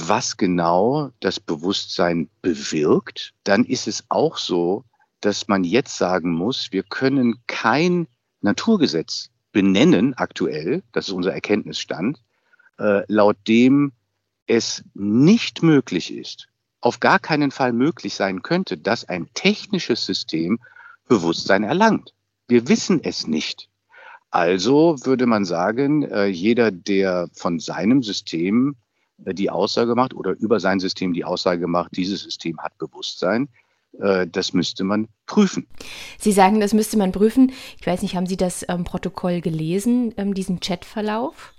was 0.00 0.36
genau 0.36 1.10
das 1.20 1.40
Bewusstsein 1.40 2.28
bewirkt. 2.42 3.34
Dann 3.44 3.64
ist 3.64 3.88
es 3.88 4.04
auch 4.08 4.36
so, 4.36 4.84
dass 5.20 5.48
man 5.48 5.64
jetzt 5.64 5.96
sagen 5.96 6.32
muss, 6.32 6.70
wir 6.70 6.82
können 6.82 7.36
kein 7.46 8.06
Naturgesetz 8.40 9.30
benennen 9.52 10.14
aktuell, 10.14 10.82
das 10.92 11.08
ist 11.08 11.14
unser 11.14 11.32
Erkenntnisstand, 11.32 12.20
äh, 12.78 13.02
laut 13.08 13.36
dem 13.48 13.92
es 14.46 14.84
nicht 14.94 15.62
möglich 15.62 16.14
ist, 16.14 16.48
auf 16.80 17.00
gar 17.00 17.18
keinen 17.18 17.50
Fall 17.50 17.72
möglich 17.72 18.14
sein 18.14 18.42
könnte, 18.42 18.78
dass 18.78 19.08
ein 19.08 19.28
technisches 19.34 20.06
System 20.06 20.60
Bewusstsein 21.08 21.64
erlangt. 21.64 22.14
Wir 22.46 22.68
wissen 22.68 23.02
es 23.02 23.26
nicht. 23.26 23.68
Also 24.30 24.96
würde 25.04 25.26
man 25.26 25.44
sagen, 25.44 26.02
äh, 26.02 26.26
jeder, 26.26 26.70
der 26.70 27.28
von 27.32 27.58
seinem 27.60 28.02
System 28.02 28.76
die 29.18 29.50
Aussage 29.50 29.94
macht 29.94 30.14
oder 30.14 30.32
über 30.38 30.60
sein 30.60 30.80
System 30.80 31.12
die 31.12 31.24
Aussage 31.24 31.66
macht, 31.66 31.96
dieses 31.96 32.22
System 32.22 32.58
hat 32.60 32.76
Bewusstsein, 32.78 33.48
äh, 34.00 34.26
das 34.26 34.52
müsste 34.52 34.84
man 34.84 35.08
prüfen. 35.26 35.66
Sie 36.18 36.32
sagen, 36.32 36.60
das 36.60 36.72
müsste 36.72 36.96
man 36.96 37.12
prüfen. 37.12 37.52
Ich 37.80 37.86
weiß 37.86 38.02
nicht, 38.02 38.14
haben 38.14 38.26
Sie 38.26 38.36
das 38.36 38.64
ähm, 38.68 38.84
Protokoll 38.84 39.40
gelesen, 39.40 40.14
ähm, 40.16 40.34
diesen 40.34 40.60
Chatverlauf? 40.60 41.54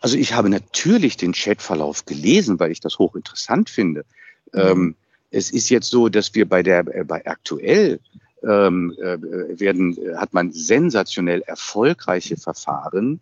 Also 0.00 0.16
ich 0.16 0.34
habe 0.34 0.48
natürlich 0.48 1.16
den 1.16 1.32
Chatverlauf 1.32 2.04
gelesen, 2.06 2.58
weil 2.58 2.72
ich 2.72 2.80
das 2.80 2.98
hochinteressant 2.98 3.68
finde. 3.68 4.04
Mhm. 4.52 4.60
Ähm, 4.60 4.94
es 5.30 5.50
ist 5.50 5.70
jetzt 5.70 5.90
so, 5.90 6.08
dass 6.08 6.34
wir 6.34 6.48
bei 6.48 6.62
der 6.62 6.86
äh, 6.94 7.04
bei 7.04 7.24
aktuell 7.26 8.00
ähm, 8.42 8.94
äh, 8.98 9.18
werden 9.60 9.96
hat 10.16 10.34
man 10.34 10.50
sensationell 10.52 11.42
erfolgreiche 11.42 12.36
Verfahren, 12.36 13.20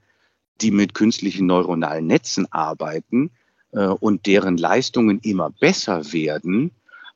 die 0.61 0.71
mit 0.71 0.95
künstlichen 0.95 1.47
neuronalen 1.47 2.07
Netzen 2.07 2.51
arbeiten 2.53 3.27
äh, 3.27 3.40
und 3.73 4.27
deren 4.27 4.57
Leistungen 4.57 5.21
immer 5.21 5.51
besser 5.51 6.13
werden 6.13 6.73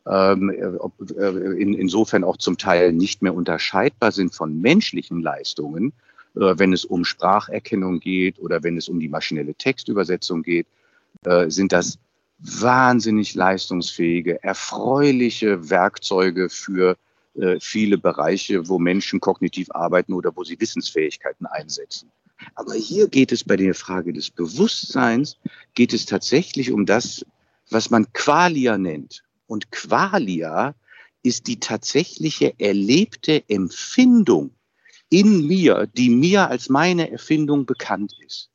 ähm, 0.06 0.50
äh, 0.50 1.26
in, 1.60 1.74
insofern 1.74 2.24
auch 2.24 2.36
zum 2.36 2.58
Teil 2.58 2.92
nicht 2.92 3.22
mehr 3.22 3.34
unterscheidbar 3.34 4.12
sind 4.12 4.34
von 4.34 4.60
menschlichen 4.60 5.22
Leistungen, 5.22 5.92
äh, 6.34 6.54
wenn 6.58 6.72
es 6.72 6.84
um 6.84 7.04
Spracherkennung 7.04 8.00
geht 8.00 8.38
oder 8.38 8.62
wenn 8.62 8.76
es 8.76 8.88
um 8.88 9.00
die 9.00 9.08
maschinelle 9.08 9.54
Textübersetzung 9.54 10.42
geht, 10.42 10.66
äh, 11.24 11.48
sind 11.48 11.72
das 11.72 11.98
wahnsinnig 12.38 13.34
leistungsfähige, 13.34 14.42
erfreuliche 14.42 15.70
Werkzeuge 15.70 16.50
für 16.50 16.98
äh, 17.36 17.58
viele 17.58 17.96
Bereiche, 17.96 18.68
wo 18.68 18.78
Menschen 18.78 19.20
kognitiv 19.20 19.70
arbeiten 19.70 20.12
oder 20.12 20.36
wo 20.36 20.44
sie 20.44 20.60
Wissensfähigkeiten 20.60 21.46
einsetzen. 21.46 22.10
Aber 22.54 22.74
hier 22.74 23.08
geht 23.08 23.32
es 23.32 23.44
bei 23.44 23.56
der 23.56 23.74
Frage 23.74 24.12
des 24.12 24.30
Bewusstseins, 24.30 25.36
geht 25.74 25.92
es 25.92 26.06
tatsächlich 26.06 26.70
um 26.70 26.86
das, 26.86 27.24
was 27.70 27.90
man 27.90 28.12
Qualia 28.12 28.78
nennt. 28.78 29.24
Und 29.46 29.70
Qualia 29.70 30.74
ist 31.22 31.46
die 31.46 31.58
tatsächliche 31.58 32.54
erlebte 32.58 33.42
Empfindung 33.48 34.50
in 35.08 35.46
mir, 35.46 35.86
die 35.86 36.10
mir 36.10 36.48
als 36.48 36.68
meine 36.68 37.10
Erfindung 37.10 37.66
bekannt 37.66 38.14
ist. 38.26 38.50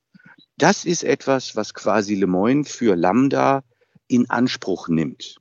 Das 0.58 0.86
ist 0.86 1.04
etwas, 1.04 1.56
was 1.56 1.73
quasi 1.73 2.15
Lemoyne 2.15 2.65
für 2.65 2.95
Lambda 2.95 3.63
in 4.08 4.30
Anspruch 4.30 4.89
nimmt. 4.89 5.38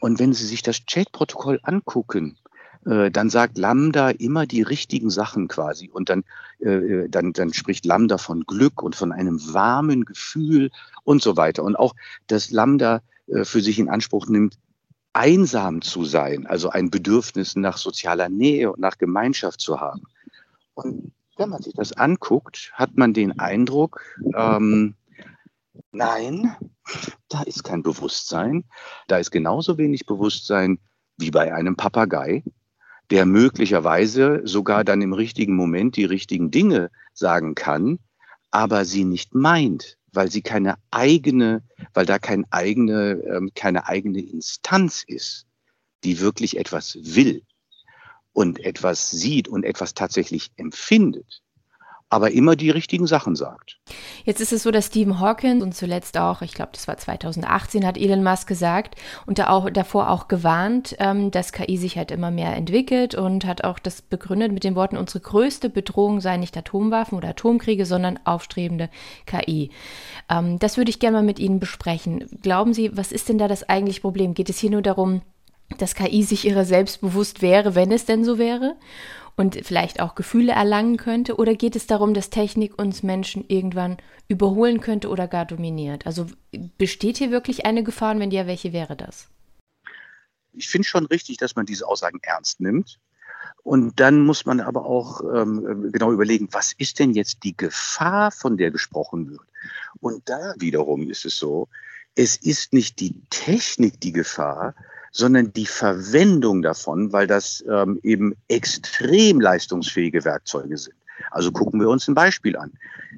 Und 0.00 0.18
wenn 0.18 0.32
Sie 0.32 0.46
sich 0.46 0.62
das 0.62 0.86
Chat-Protokoll 0.86 1.60
angucken, 1.62 2.38
äh, 2.86 3.10
dann 3.10 3.30
sagt 3.30 3.58
Lambda 3.58 4.10
immer 4.10 4.46
die 4.46 4.62
richtigen 4.62 5.10
Sachen 5.10 5.48
quasi. 5.48 5.88
Und 5.90 6.08
dann, 6.08 6.24
äh, 6.58 7.08
dann, 7.08 7.32
dann 7.32 7.52
spricht 7.52 7.84
Lambda 7.84 8.18
von 8.18 8.42
Glück 8.42 8.82
und 8.82 8.96
von 8.96 9.12
einem 9.12 9.40
warmen 9.52 10.04
Gefühl 10.04 10.70
und 11.04 11.22
so 11.22 11.36
weiter. 11.36 11.62
Und 11.62 11.76
auch, 11.76 11.94
dass 12.26 12.50
Lambda 12.50 13.02
äh, 13.28 13.44
für 13.44 13.60
sich 13.60 13.78
in 13.78 13.88
Anspruch 13.88 14.26
nimmt, 14.26 14.58
einsam 15.12 15.82
zu 15.82 16.04
sein, 16.04 16.46
also 16.46 16.70
ein 16.70 16.90
Bedürfnis 16.90 17.54
nach 17.54 17.76
sozialer 17.76 18.28
Nähe 18.28 18.72
und 18.72 18.80
nach 18.80 18.98
Gemeinschaft 18.98 19.60
zu 19.60 19.80
haben. 19.80 20.02
Und 20.74 21.12
wenn 21.36 21.50
man 21.50 21.62
sich 21.62 21.74
das 21.74 21.92
anguckt, 21.92 22.72
hat 22.74 22.96
man 22.96 23.12
den 23.12 23.38
Eindruck, 23.38 24.02
ähm, 24.34 24.94
nein, 25.92 26.56
da 27.28 27.42
ist 27.42 27.62
kein 27.62 27.82
Bewusstsein, 27.82 28.64
da 29.06 29.18
ist 29.18 29.30
genauso 29.30 29.76
wenig 29.76 30.06
Bewusstsein 30.06 30.78
wie 31.18 31.30
bei 31.30 31.52
einem 31.52 31.76
Papagei, 31.76 32.42
der 33.12 33.26
möglicherweise 33.26 34.40
sogar 34.44 34.84
dann 34.84 35.02
im 35.02 35.12
richtigen 35.12 35.54
Moment 35.54 35.96
die 35.96 36.06
richtigen 36.06 36.50
Dinge 36.50 36.90
sagen 37.12 37.54
kann, 37.54 37.98
aber 38.50 38.86
sie 38.86 39.04
nicht 39.04 39.34
meint, 39.34 39.98
weil 40.14 40.30
sie 40.30 40.40
keine 40.40 40.76
eigene, 40.90 41.62
weil 41.92 42.06
da 42.06 42.18
kein 42.18 42.50
eigene, 42.50 43.22
ähm, 43.26 43.50
keine 43.54 43.86
eigene 43.86 44.22
Instanz 44.22 45.04
ist, 45.06 45.44
die 46.04 46.20
wirklich 46.20 46.56
etwas 46.56 46.96
will 47.02 47.42
und 48.32 48.58
etwas 48.60 49.10
sieht 49.10 49.46
und 49.46 49.64
etwas 49.64 49.92
tatsächlich 49.92 50.50
empfindet 50.56 51.42
aber 52.12 52.30
immer 52.30 52.56
die 52.56 52.68
richtigen 52.68 53.06
Sachen 53.06 53.34
sagt. 53.36 53.78
Jetzt 54.24 54.42
ist 54.42 54.52
es 54.52 54.64
so, 54.64 54.70
dass 54.70 54.88
Stephen 54.88 55.18
Hawking 55.18 55.62
und 55.62 55.74
zuletzt 55.74 56.18
auch, 56.18 56.42
ich 56.42 56.52
glaube, 56.52 56.72
das 56.74 56.86
war 56.86 56.98
2018, 56.98 57.86
hat 57.86 57.96
Elon 57.96 58.22
Musk 58.22 58.46
gesagt 58.46 58.96
und 59.24 59.38
da 59.38 59.48
auch, 59.48 59.70
davor 59.70 60.10
auch 60.10 60.28
gewarnt, 60.28 60.94
ähm, 60.98 61.30
dass 61.30 61.52
KI 61.52 61.78
sich 61.78 61.96
halt 61.96 62.10
immer 62.10 62.30
mehr 62.30 62.54
entwickelt 62.54 63.14
und 63.14 63.46
hat 63.46 63.64
auch 63.64 63.78
das 63.78 64.02
begründet 64.02 64.52
mit 64.52 64.62
den 64.62 64.74
Worten, 64.74 64.98
unsere 64.98 65.20
größte 65.20 65.70
Bedrohung 65.70 66.20
sei 66.20 66.36
nicht 66.36 66.54
Atomwaffen 66.54 67.16
oder 67.16 67.30
Atomkriege, 67.30 67.86
sondern 67.86 68.18
aufstrebende 68.24 68.90
KI. 69.24 69.70
Ähm, 70.28 70.58
das 70.58 70.76
würde 70.76 70.90
ich 70.90 70.98
gerne 70.98 71.16
mal 71.16 71.24
mit 71.24 71.38
Ihnen 71.38 71.60
besprechen. 71.60 72.26
Glauben 72.42 72.74
Sie, 72.74 72.94
was 72.94 73.10
ist 73.10 73.30
denn 73.30 73.38
da 73.38 73.48
das 73.48 73.66
eigentliche 73.70 74.02
Problem? 74.02 74.34
Geht 74.34 74.50
es 74.50 74.58
hier 74.58 74.70
nur 74.70 74.82
darum, 74.82 75.22
dass 75.78 75.94
KI 75.94 76.22
sich 76.24 76.44
ihrer 76.44 76.66
selbst 76.66 77.00
bewusst 77.00 77.40
wäre, 77.40 77.74
wenn 77.74 77.90
es 77.90 78.04
denn 78.04 78.22
so 78.22 78.36
wäre? 78.36 78.76
Und 79.36 79.58
vielleicht 79.64 80.00
auch 80.00 80.14
Gefühle 80.14 80.52
erlangen 80.52 80.96
könnte? 80.96 81.36
Oder 81.36 81.54
geht 81.54 81.76
es 81.76 81.86
darum, 81.86 82.14
dass 82.14 82.30
Technik 82.30 82.80
uns 82.80 83.02
Menschen 83.02 83.44
irgendwann 83.48 83.96
überholen 84.28 84.80
könnte 84.80 85.08
oder 85.08 85.28
gar 85.28 85.46
dominiert? 85.46 86.06
Also 86.06 86.26
besteht 86.78 87.18
hier 87.18 87.30
wirklich 87.30 87.66
eine 87.66 87.82
Gefahr 87.82 88.14
und 88.14 88.20
wenn 88.20 88.30
ja, 88.30 88.46
welche 88.46 88.72
wäre 88.72 88.96
das? 88.96 89.28
Ich 90.52 90.68
finde 90.68 90.86
schon 90.86 91.06
richtig, 91.06 91.38
dass 91.38 91.56
man 91.56 91.66
diese 91.66 91.86
Aussagen 91.86 92.18
ernst 92.22 92.60
nimmt. 92.60 92.98
Und 93.62 94.00
dann 94.00 94.20
muss 94.20 94.44
man 94.44 94.60
aber 94.60 94.84
auch 94.84 95.20
ähm, 95.34 95.90
genau 95.92 96.12
überlegen, 96.12 96.48
was 96.50 96.72
ist 96.72 96.98
denn 96.98 97.12
jetzt 97.12 97.44
die 97.44 97.56
Gefahr, 97.56 98.32
von 98.32 98.56
der 98.56 98.70
gesprochen 98.70 99.30
wird? 99.30 99.40
Und 100.00 100.28
da 100.28 100.54
wiederum 100.58 101.08
ist 101.08 101.24
es 101.24 101.36
so, 101.36 101.68
es 102.14 102.36
ist 102.36 102.72
nicht 102.72 103.00
die 103.00 103.14
Technik 103.30 104.00
die 104.00 104.12
Gefahr, 104.12 104.74
sondern 105.12 105.52
die 105.52 105.66
Verwendung 105.66 106.62
davon, 106.62 107.12
weil 107.12 107.26
das 107.26 107.62
ähm, 107.70 108.00
eben 108.02 108.34
extrem 108.48 109.40
leistungsfähige 109.40 110.24
Werkzeuge 110.24 110.76
sind. 110.78 110.96
Also 111.30 111.52
gucken 111.52 111.80
wir 111.80 111.88
uns 111.88 112.08
ein 112.08 112.14
Beispiel 112.14 112.56
an. 112.56 112.72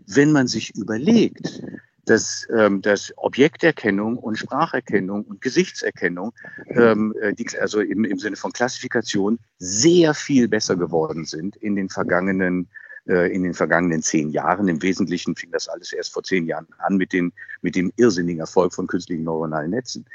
Wenn 0.06 0.32
man 0.32 0.48
sich 0.48 0.74
überlegt, 0.74 1.62
dass, 2.04 2.46
ähm, 2.54 2.82
dass 2.82 3.12
Objekterkennung 3.16 4.18
und 4.18 4.36
Spracherkennung 4.36 5.22
und 5.22 5.40
Gesichtserkennung, 5.40 6.32
ähm, 6.68 7.14
äh, 7.22 7.32
die, 7.32 7.46
also 7.58 7.80
im, 7.80 8.04
im 8.04 8.18
Sinne 8.18 8.36
von 8.36 8.52
Klassifikation, 8.52 9.38
sehr 9.58 10.12
viel 10.12 10.48
besser 10.48 10.76
geworden 10.76 11.24
sind 11.24 11.56
in 11.56 11.76
den 11.76 11.88
vergangenen 11.88 12.68
äh, 13.06 13.32
in 13.34 13.42
den 13.42 13.54
vergangenen 13.54 14.02
zehn 14.02 14.30
Jahren. 14.30 14.66
Im 14.68 14.82
Wesentlichen 14.82 15.36
fing 15.36 15.50
das 15.52 15.68
alles 15.68 15.92
erst 15.92 16.12
vor 16.12 16.22
zehn 16.22 16.46
Jahren 16.46 16.66
an 16.78 16.96
mit, 16.96 17.12
den, 17.12 17.32
mit 17.62 17.76
dem 17.76 17.92
irrsinnigen 17.96 18.40
Erfolg 18.40 18.74
von 18.74 18.86
künstlichen 18.86 19.24
neuronalen 19.24 19.70
Netzen. 19.70 20.06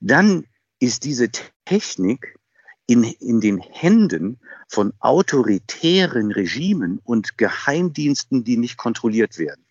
Dann 0.00 0.44
ist 0.82 1.04
diese 1.04 1.30
Technik 1.64 2.40
in, 2.88 3.04
in 3.04 3.40
den 3.40 3.58
Händen 3.58 4.40
von 4.68 4.92
autoritären 4.98 6.32
Regimen 6.32 6.98
und 7.04 7.38
Geheimdiensten, 7.38 8.42
die 8.42 8.56
nicht 8.56 8.78
kontrolliert 8.78 9.38
werden. 9.38 9.64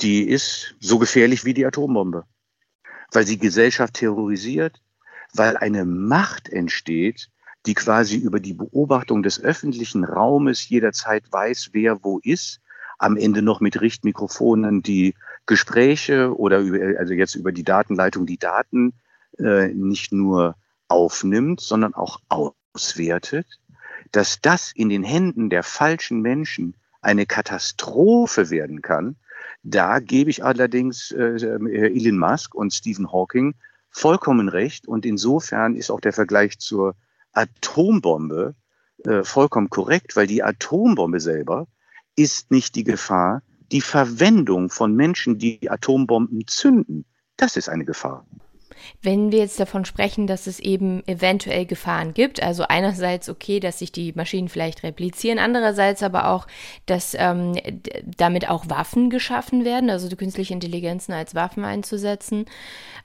Die 0.00 0.22
ist 0.26 0.76
so 0.80 0.98
gefährlich 0.98 1.44
wie 1.44 1.52
die 1.52 1.66
Atombombe, 1.66 2.24
weil 3.12 3.26
sie 3.26 3.36
Gesellschaft 3.36 3.94
terrorisiert, 3.94 4.80
weil 5.34 5.58
eine 5.58 5.84
Macht 5.84 6.48
entsteht, 6.48 7.28
die 7.66 7.74
quasi 7.74 8.16
über 8.16 8.40
die 8.40 8.54
Beobachtung 8.54 9.22
des 9.22 9.42
öffentlichen 9.42 10.04
Raumes 10.04 10.66
jederzeit 10.70 11.30
weiß, 11.30 11.70
wer 11.72 12.02
wo 12.02 12.18
ist, 12.22 12.60
am 12.98 13.18
Ende 13.18 13.42
noch 13.42 13.60
mit 13.60 13.78
Richtmikrofonen 13.82 14.82
die 14.82 15.14
Gespräche 15.44 16.34
oder 16.34 16.60
über, 16.60 16.98
also 16.98 17.12
jetzt 17.12 17.34
über 17.34 17.52
die 17.52 17.64
Datenleitung 17.64 18.24
die 18.24 18.38
Daten 18.38 18.94
äh, 19.40 19.68
nicht 19.68 20.12
nur 20.12 20.56
aufnimmt, 20.88 21.60
sondern 21.60 21.94
auch 21.94 22.20
auswertet, 22.28 23.46
dass 24.12 24.40
das 24.40 24.72
in 24.74 24.88
den 24.88 25.04
Händen 25.04 25.50
der 25.50 25.62
falschen 25.62 26.20
Menschen 26.20 26.74
eine 27.00 27.26
Katastrophe 27.26 28.50
werden 28.50 28.82
kann, 28.82 29.16
da 29.62 29.98
gebe 29.98 30.30
ich 30.30 30.44
allerdings 30.44 31.10
äh, 31.10 31.36
Elon 31.36 32.18
Musk 32.18 32.54
und 32.54 32.72
Stephen 32.72 33.12
Hawking 33.12 33.54
vollkommen 33.90 34.48
recht. 34.48 34.88
Und 34.88 35.04
insofern 35.04 35.76
ist 35.76 35.90
auch 35.90 36.00
der 36.00 36.12
Vergleich 36.12 36.58
zur 36.58 36.94
Atombombe 37.32 38.54
äh, 39.04 39.22
vollkommen 39.22 39.70
korrekt, 39.70 40.16
weil 40.16 40.26
die 40.26 40.42
Atombombe 40.42 41.20
selber 41.20 41.66
ist 42.16 42.50
nicht 42.50 42.74
die 42.74 42.84
Gefahr. 42.84 43.42
Die 43.70 43.80
Verwendung 43.80 44.68
von 44.68 44.94
Menschen, 44.96 45.38
die 45.38 45.70
Atombomben 45.70 46.46
zünden, 46.46 47.04
das 47.36 47.56
ist 47.56 47.68
eine 47.68 47.84
Gefahr. 47.84 48.26
Wenn 49.02 49.32
wir 49.32 49.40
jetzt 49.40 49.60
davon 49.60 49.84
sprechen, 49.84 50.26
dass 50.26 50.46
es 50.46 50.60
eben 50.60 51.06
eventuell 51.06 51.66
Gefahren 51.66 52.14
gibt, 52.14 52.42
also 52.42 52.64
einerseits 52.68 53.28
okay, 53.28 53.60
dass 53.60 53.78
sich 53.78 53.92
die 53.92 54.12
Maschinen 54.12 54.48
vielleicht 54.48 54.82
replizieren, 54.82 55.38
andererseits 55.38 56.02
aber 56.02 56.28
auch, 56.28 56.46
dass 56.86 57.16
ähm, 57.18 57.54
damit 58.16 58.48
auch 58.48 58.68
Waffen 58.68 59.10
geschaffen 59.10 59.64
werden, 59.64 59.90
also 59.90 60.08
die 60.08 60.16
künstliche 60.16 60.54
Intelligenzen 60.54 61.12
als 61.12 61.34
Waffen 61.34 61.64
einzusetzen. 61.64 62.46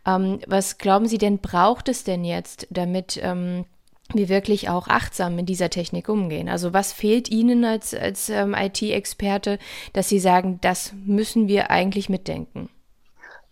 Ähm, 0.06 0.40
was 0.48 0.78
glauben 0.78 1.08
Sie 1.08 1.18
denn, 1.18 1.40
braucht 1.40 1.90
es 1.90 2.04
denn 2.04 2.24
jetzt, 2.24 2.68
damit 2.70 3.20
ähm, 3.22 3.66
wir 4.14 4.30
wirklich 4.30 4.70
auch 4.70 4.88
achtsam 4.88 5.36
mit 5.36 5.50
dieser 5.50 5.70
Technik 5.70 6.10
umgehen. 6.10 6.48
Also 6.48 6.74
was 6.74 6.94
fehlt 6.94 7.30
Ihnen 7.30 7.66
als, 7.66 7.94
als 7.94 8.30
ähm, 8.30 8.56
IT-Experte, 8.58 9.58
dass 9.94 10.10
Sie 10.10 10.20
sagen, 10.20 10.60
das 10.62 10.94
müssen 11.06 11.48
wir 11.48 11.72
eigentlich 11.72 12.10
mitdenken? 12.10 12.70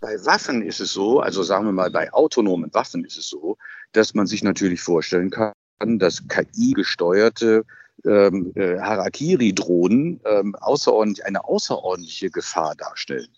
Bei 0.04 0.26
Waffen 0.26 0.62
ist 0.62 0.82
es 0.82 0.92
so, 0.92 1.22
also 1.22 1.44
sagen 1.44 1.66
wir 1.66 1.72
mal, 1.72 1.89
bei 1.89 2.12
autonomen 2.12 2.74
Waffen 2.74 3.06
ist 3.06 3.18
es 3.18 3.30
so, 3.30 3.58
dass 3.94 4.13
man 4.13 4.28
sich 4.28 4.44
natürlich 4.44 4.82
vorstellen 4.82 5.30
kann, 5.30 5.54
dass 5.80 6.28
KI-gesteuerte 6.28 7.63
ähm, 8.04 8.52
äh, 8.56 8.80
Harakiri-Drohnen 8.82 10.20
ähm, 10.26 10.56
außerordentlich, 10.56 11.26
eine 11.26 11.46
außerordentliche 11.46 12.32
Gefahr 12.32 12.76
darstellen. 12.76 13.30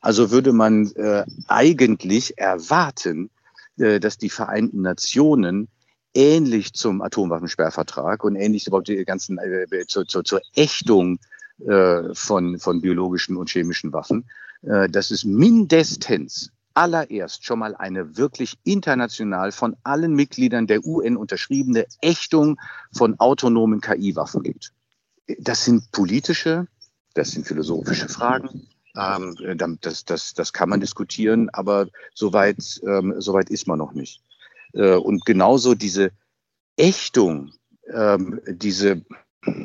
Also 0.00 0.30
würde 0.30 0.52
man 0.52 0.86
äh, 0.92 1.24
eigentlich 1.48 2.38
erwarten, 2.38 3.28
äh, 3.78 3.98
dass 3.98 4.18
die 4.18 4.30
Vereinten 4.30 4.82
Nationen 4.82 5.66
ähnlich 6.14 6.74
zum 6.74 7.02
Atomwaffensperrvertrag 7.02 8.22
und 8.22 8.36
ähnlich 8.36 8.68
überhaupt 8.68 8.86
die 8.86 9.04
ganzen 9.04 9.38
äh, 9.38 9.66
zur, 9.88 10.06
zur, 10.06 10.22
zur 10.22 10.42
Ächtung 10.54 11.18
äh, 11.66 12.14
von, 12.14 12.60
von 12.60 12.80
biologischen 12.80 13.36
und 13.36 13.50
chemischen 13.50 13.92
Waffen, 13.92 14.26
äh, 14.26 14.47
dass 14.62 15.10
es 15.10 15.24
mindestens 15.24 16.50
allererst 16.78 17.44
schon 17.44 17.58
mal 17.58 17.74
eine 17.74 18.16
wirklich 18.16 18.56
international 18.62 19.50
von 19.50 19.76
allen 19.82 20.14
Mitgliedern 20.14 20.68
der 20.68 20.84
UN 20.84 21.16
unterschriebene 21.16 21.86
Ächtung 22.00 22.60
von 22.92 23.18
autonomen 23.18 23.80
KI-Waffen 23.80 24.44
gibt. 24.44 24.72
Das 25.40 25.64
sind 25.64 25.90
politische, 25.90 26.68
das 27.14 27.32
sind 27.32 27.46
philosophische 27.46 28.08
Fragen. 28.08 28.68
Ähm, 28.96 29.36
das, 29.80 30.04
das, 30.04 30.34
das 30.34 30.52
kann 30.52 30.68
man 30.68 30.80
diskutieren, 30.80 31.50
aber 31.50 31.88
soweit, 32.14 32.80
ähm, 32.86 33.14
soweit 33.18 33.50
ist 33.50 33.66
man 33.66 33.78
noch 33.78 33.92
nicht. 33.92 34.22
Äh, 34.72 34.94
und 34.94 35.24
genauso 35.24 35.74
diese 35.74 36.12
Ächtung, 36.76 37.52
ähm, 37.92 38.40
diese, 38.46 39.02
äh, 39.42 39.62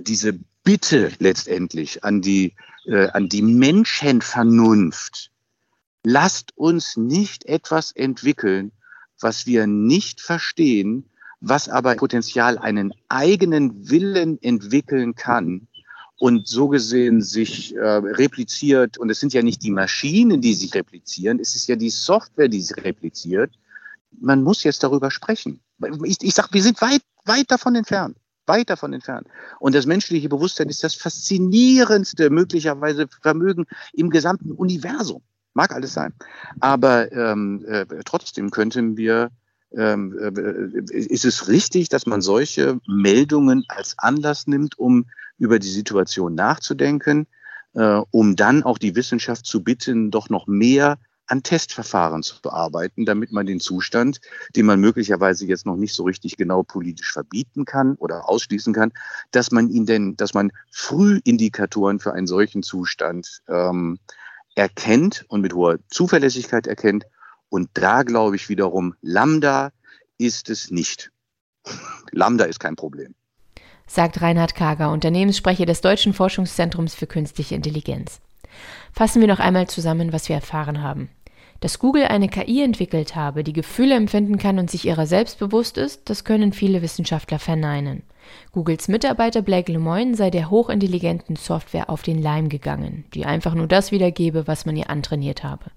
diese 0.00 0.38
Bitte 0.62 1.12
letztendlich 1.18 2.04
an 2.04 2.20
die, 2.20 2.54
äh, 2.88 3.08
an 3.08 3.28
die 3.28 3.42
Menschenvernunft. 3.42 5.30
Lasst 6.04 6.56
uns 6.56 6.96
nicht 6.96 7.44
etwas 7.46 7.92
entwickeln, 7.92 8.72
was 9.20 9.46
wir 9.46 9.66
nicht 9.66 10.20
verstehen, 10.20 11.08
was 11.40 11.68
aber 11.68 11.94
Potenzial 11.94 12.58
einen 12.58 12.92
eigenen 13.08 13.88
Willen 13.90 14.42
entwickeln 14.42 15.14
kann 15.14 15.68
und 16.16 16.48
so 16.48 16.68
gesehen 16.68 17.22
sich 17.22 17.76
äh, 17.76 17.80
repliziert. 17.80 18.98
Und 18.98 19.10
es 19.10 19.20
sind 19.20 19.32
ja 19.32 19.42
nicht 19.42 19.62
die 19.62 19.70
Maschinen, 19.70 20.40
die 20.40 20.54
sich 20.54 20.74
replizieren, 20.74 21.38
es 21.38 21.54
ist 21.54 21.68
ja 21.68 21.76
die 21.76 21.90
Software, 21.90 22.48
die 22.48 22.62
sich 22.62 22.76
repliziert 22.84 23.52
man 24.20 24.42
muss 24.42 24.62
jetzt 24.64 24.82
darüber 24.82 25.10
sprechen. 25.10 25.60
Ich, 26.04 26.18
ich 26.22 26.34
sage, 26.34 26.48
wir 26.52 26.62
sind 26.62 26.80
weit, 26.80 27.02
weit 27.24 27.50
davon 27.50 27.74
entfernt. 27.74 28.16
Weit 28.48 28.70
davon 28.70 28.92
entfernt. 28.92 29.28
Und 29.60 29.74
das 29.74 29.86
menschliche 29.86 30.28
Bewusstsein 30.28 30.68
ist 30.68 30.82
das 30.82 30.94
faszinierendste 30.94 32.30
möglicherweise 32.30 33.06
Vermögen 33.20 33.66
im 33.92 34.10
gesamten 34.10 34.52
Universum. 34.52 35.22
Mag 35.54 35.72
alles 35.72 35.94
sein. 35.94 36.14
Aber 36.60 37.10
ähm, 37.12 37.64
äh, 37.66 37.84
trotzdem 38.04 38.50
könnten 38.50 38.96
wir, 38.96 39.30
ähm, 39.72 40.16
äh, 40.18 40.94
ist 40.94 41.24
es 41.24 41.48
richtig, 41.48 41.88
dass 41.88 42.06
man 42.06 42.22
solche 42.22 42.80
Meldungen 42.86 43.64
als 43.68 43.98
Anlass 43.98 44.46
nimmt, 44.46 44.78
um 44.78 45.06
über 45.38 45.58
die 45.58 45.68
Situation 45.68 46.34
nachzudenken, 46.34 47.26
äh, 47.74 48.00
um 48.10 48.36
dann 48.36 48.62
auch 48.62 48.78
die 48.78 48.96
Wissenschaft 48.96 49.46
zu 49.46 49.62
bitten, 49.62 50.10
doch 50.10 50.30
noch 50.30 50.46
mehr 50.46 50.98
an 51.28 51.42
Testverfahren 51.42 52.22
zu 52.22 52.40
bearbeiten, 52.42 53.04
damit 53.04 53.32
man 53.32 53.46
den 53.46 53.60
Zustand, 53.60 54.20
den 54.56 54.66
man 54.66 54.80
möglicherweise 54.80 55.46
jetzt 55.46 55.66
noch 55.66 55.76
nicht 55.76 55.94
so 55.94 56.04
richtig 56.04 56.36
genau 56.36 56.62
politisch 56.62 57.12
verbieten 57.12 57.64
kann 57.64 57.94
oder 57.96 58.28
ausschließen 58.28 58.72
kann, 58.72 58.92
dass 59.30 59.50
man 59.50 59.68
ihn 59.68 59.86
denn, 59.86 60.16
dass 60.16 60.34
man 60.34 60.50
Frühindikatoren 60.70 62.00
für 62.00 62.12
einen 62.12 62.26
solchen 62.26 62.62
Zustand 62.62 63.42
ähm, 63.48 63.98
erkennt 64.54 65.24
und 65.28 65.42
mit 65.42 65.54
hoher 65.54 65.78
Zuverlässigkeit 65.88 66.66
erkennt. 66.66 67.04
Und 67.48 67.70
da 67.74 68.02
glaube 68.02 68.36
ich 68.36 68.48
wiederum, 68.48 68.94
Lambda 69.00 69.70
ist 70.18 70.50
es 70.50 70.70
nicht. 70.70 71.12
Lambda 72.10 72.44
ist 72.44 72.58
kein 72.58 72.76
Problem. 72.76 73.14
Sagt 73.86 74.20
Reinhard 74.20 74.54
Kager, 74.54 74.90
Unternehmenssprecher 74.92 75.64
des 75.64 75.80
Deutschen 75.80 76.12
Forschungszentrums 76.12 76.94
für 76.94 77.06
künstliche 77.06 77.54
Intelligenz. 77.54 78.20
Fassen 78.92 79.20
wir 79.20 79.28
noch 79.28 79.38
einmal 79.38 79.66
zusammen, 79.66 80.12
was 80.12 80.28
wir 80.28 80.36
erfahren 80.36 80.82
haben. 80.82 81.08
Dass 81.60 81.80
Google 81.80 82.04
eine 82.04 82.28
KI 82.28 82.62
entwickelt 82.62 83.16
habe, 83.16 83.42
die 83.42 83.52
Gefühle 83.52 83.96
empfinden 83.96 84.38
kann 84.38 84.60
und 84.60 84.70
sich 84.70 84.84
ihrer 84.84 85.06
selbst 85.06 85.40
bewusst 85.40 85.76
ist, 85.76 86.08
das 86.08 86.22
können 86.22 86.52
viele 86.52 86.82
Wissenschaftler 86.82 87.40
verneinen. 87.40 88.04
Googles 88.52 88.86
Mitarbeiter 88.86 89.42
Blake 89.42 89.72
Lemoine 89.72 90.14
sei 90.14 90.30
der 90.30 90.50
hochintelligenten 90.50 91.34
Software 91.36 91.90
auf 91.90 92.02
den 92.02 92.22
Leim 92.22 92.48
gegangen, 92.48 93.04
die 93.14 93.24
einfach 93.24 93.54
nur 93.54 93.66
das 93.66 93.90
wiedergebe, 93.90 94.46
was 94.46 94.66
man 94.66 94.76
ihr 94.76 94.88
antrainiert 94.88 95.42
habe. 95.42 95.70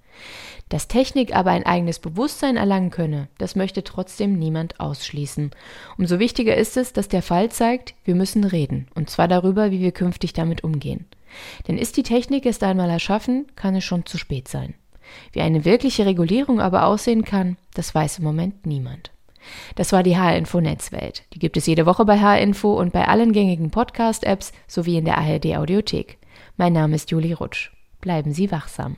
Dass 0.69 0.87
Technik 0.87 1.35
aber 1.35 1.51
ein 1.51 1.65
eigenes 1.65 1.99
Bewusstsein 1.99 2.57
erlangen 2.57 2.91
könne, 2.91 3.27
das 3.37 3.55
möchte 3.55 3.83
trotzdem 3.83 4.37
niemand 4.37 4.79
ausschließen. 4.79 5.51
Umso 5.97 6.19
wichtiger 6.19 6.55
ist 6.55 6.77
es, 6.77 6.93
dass 6.93 7.07
der 7.07 7.23
Fall 7.23 7.49
zeigt, 7.49 7.95
wir 8.05 8.15
müssen 8.15 8.43
reden, 8.43 8.87
und 8.93 9.09
zwar 9.09 9.27
darüber, 9.27 9.71
wie 9.71 9.81
wir 9.81 9.91
künftig 9.91 10.33
damit 10.33 10.63
umgehen. 10.63 11.07
Denn 11.67 11.77
ist 11.77 11.97
die 11.97 12.03
Technik 12.03 12.45
erst 12.45 12.63
einmal 12.63 12.89
erschaffen, 12.89 13.47
kann 13.55 13.75
es 13.75 13.83
schon 13.83 14.05
zu 14.05 14.17
spät 14.17 14.47
sein. 14.47 14.75
Wie 15.31 15.41
eine 15.41 15.65
wirkliche 15.65 16.05
Regulierung 16.05 16.59
aber 16.59 16.85
aussehen 16.85 17.23
kann, 17.23 17.57
das 17.73 17.93
weiß 17.93 18.19
im 18.19 18.25
Moment 18.25 18.65
niemand. 18.65 19.11
Das 19.75 19.91
war 19.91 20.03
die 20.03 20.17
HR-Info 20.17 20.61
Netzwelt. 20.61 21.23
Die 21.33 21.39
gibt 21.39 21.57
es 21.57 21.65
jede 21.65 21.85
Woche 21.85 22.05
bei 22.05 22.19
HR-Info 22.19 22.73
und 22.73 22.93
bei 22.93 23.07
allen 23.07 23.33
gängigen 23.33 23.71
Podcast-Apps 23.71 24.51
sowie 24.67 24.97
in 24.97 25.05
der 25.05 25.17
ARD-Audiothek. 25.17 26.17
Mein 26.57 26.73
Name 26.73 26.95
ist 26.95 27.11
Juli 27.11 27.33
Rutsch. 27.33 27.71
Bleiben 28.01 28.33
Sie 28.33 28.51
wachsam. 28.51 28.97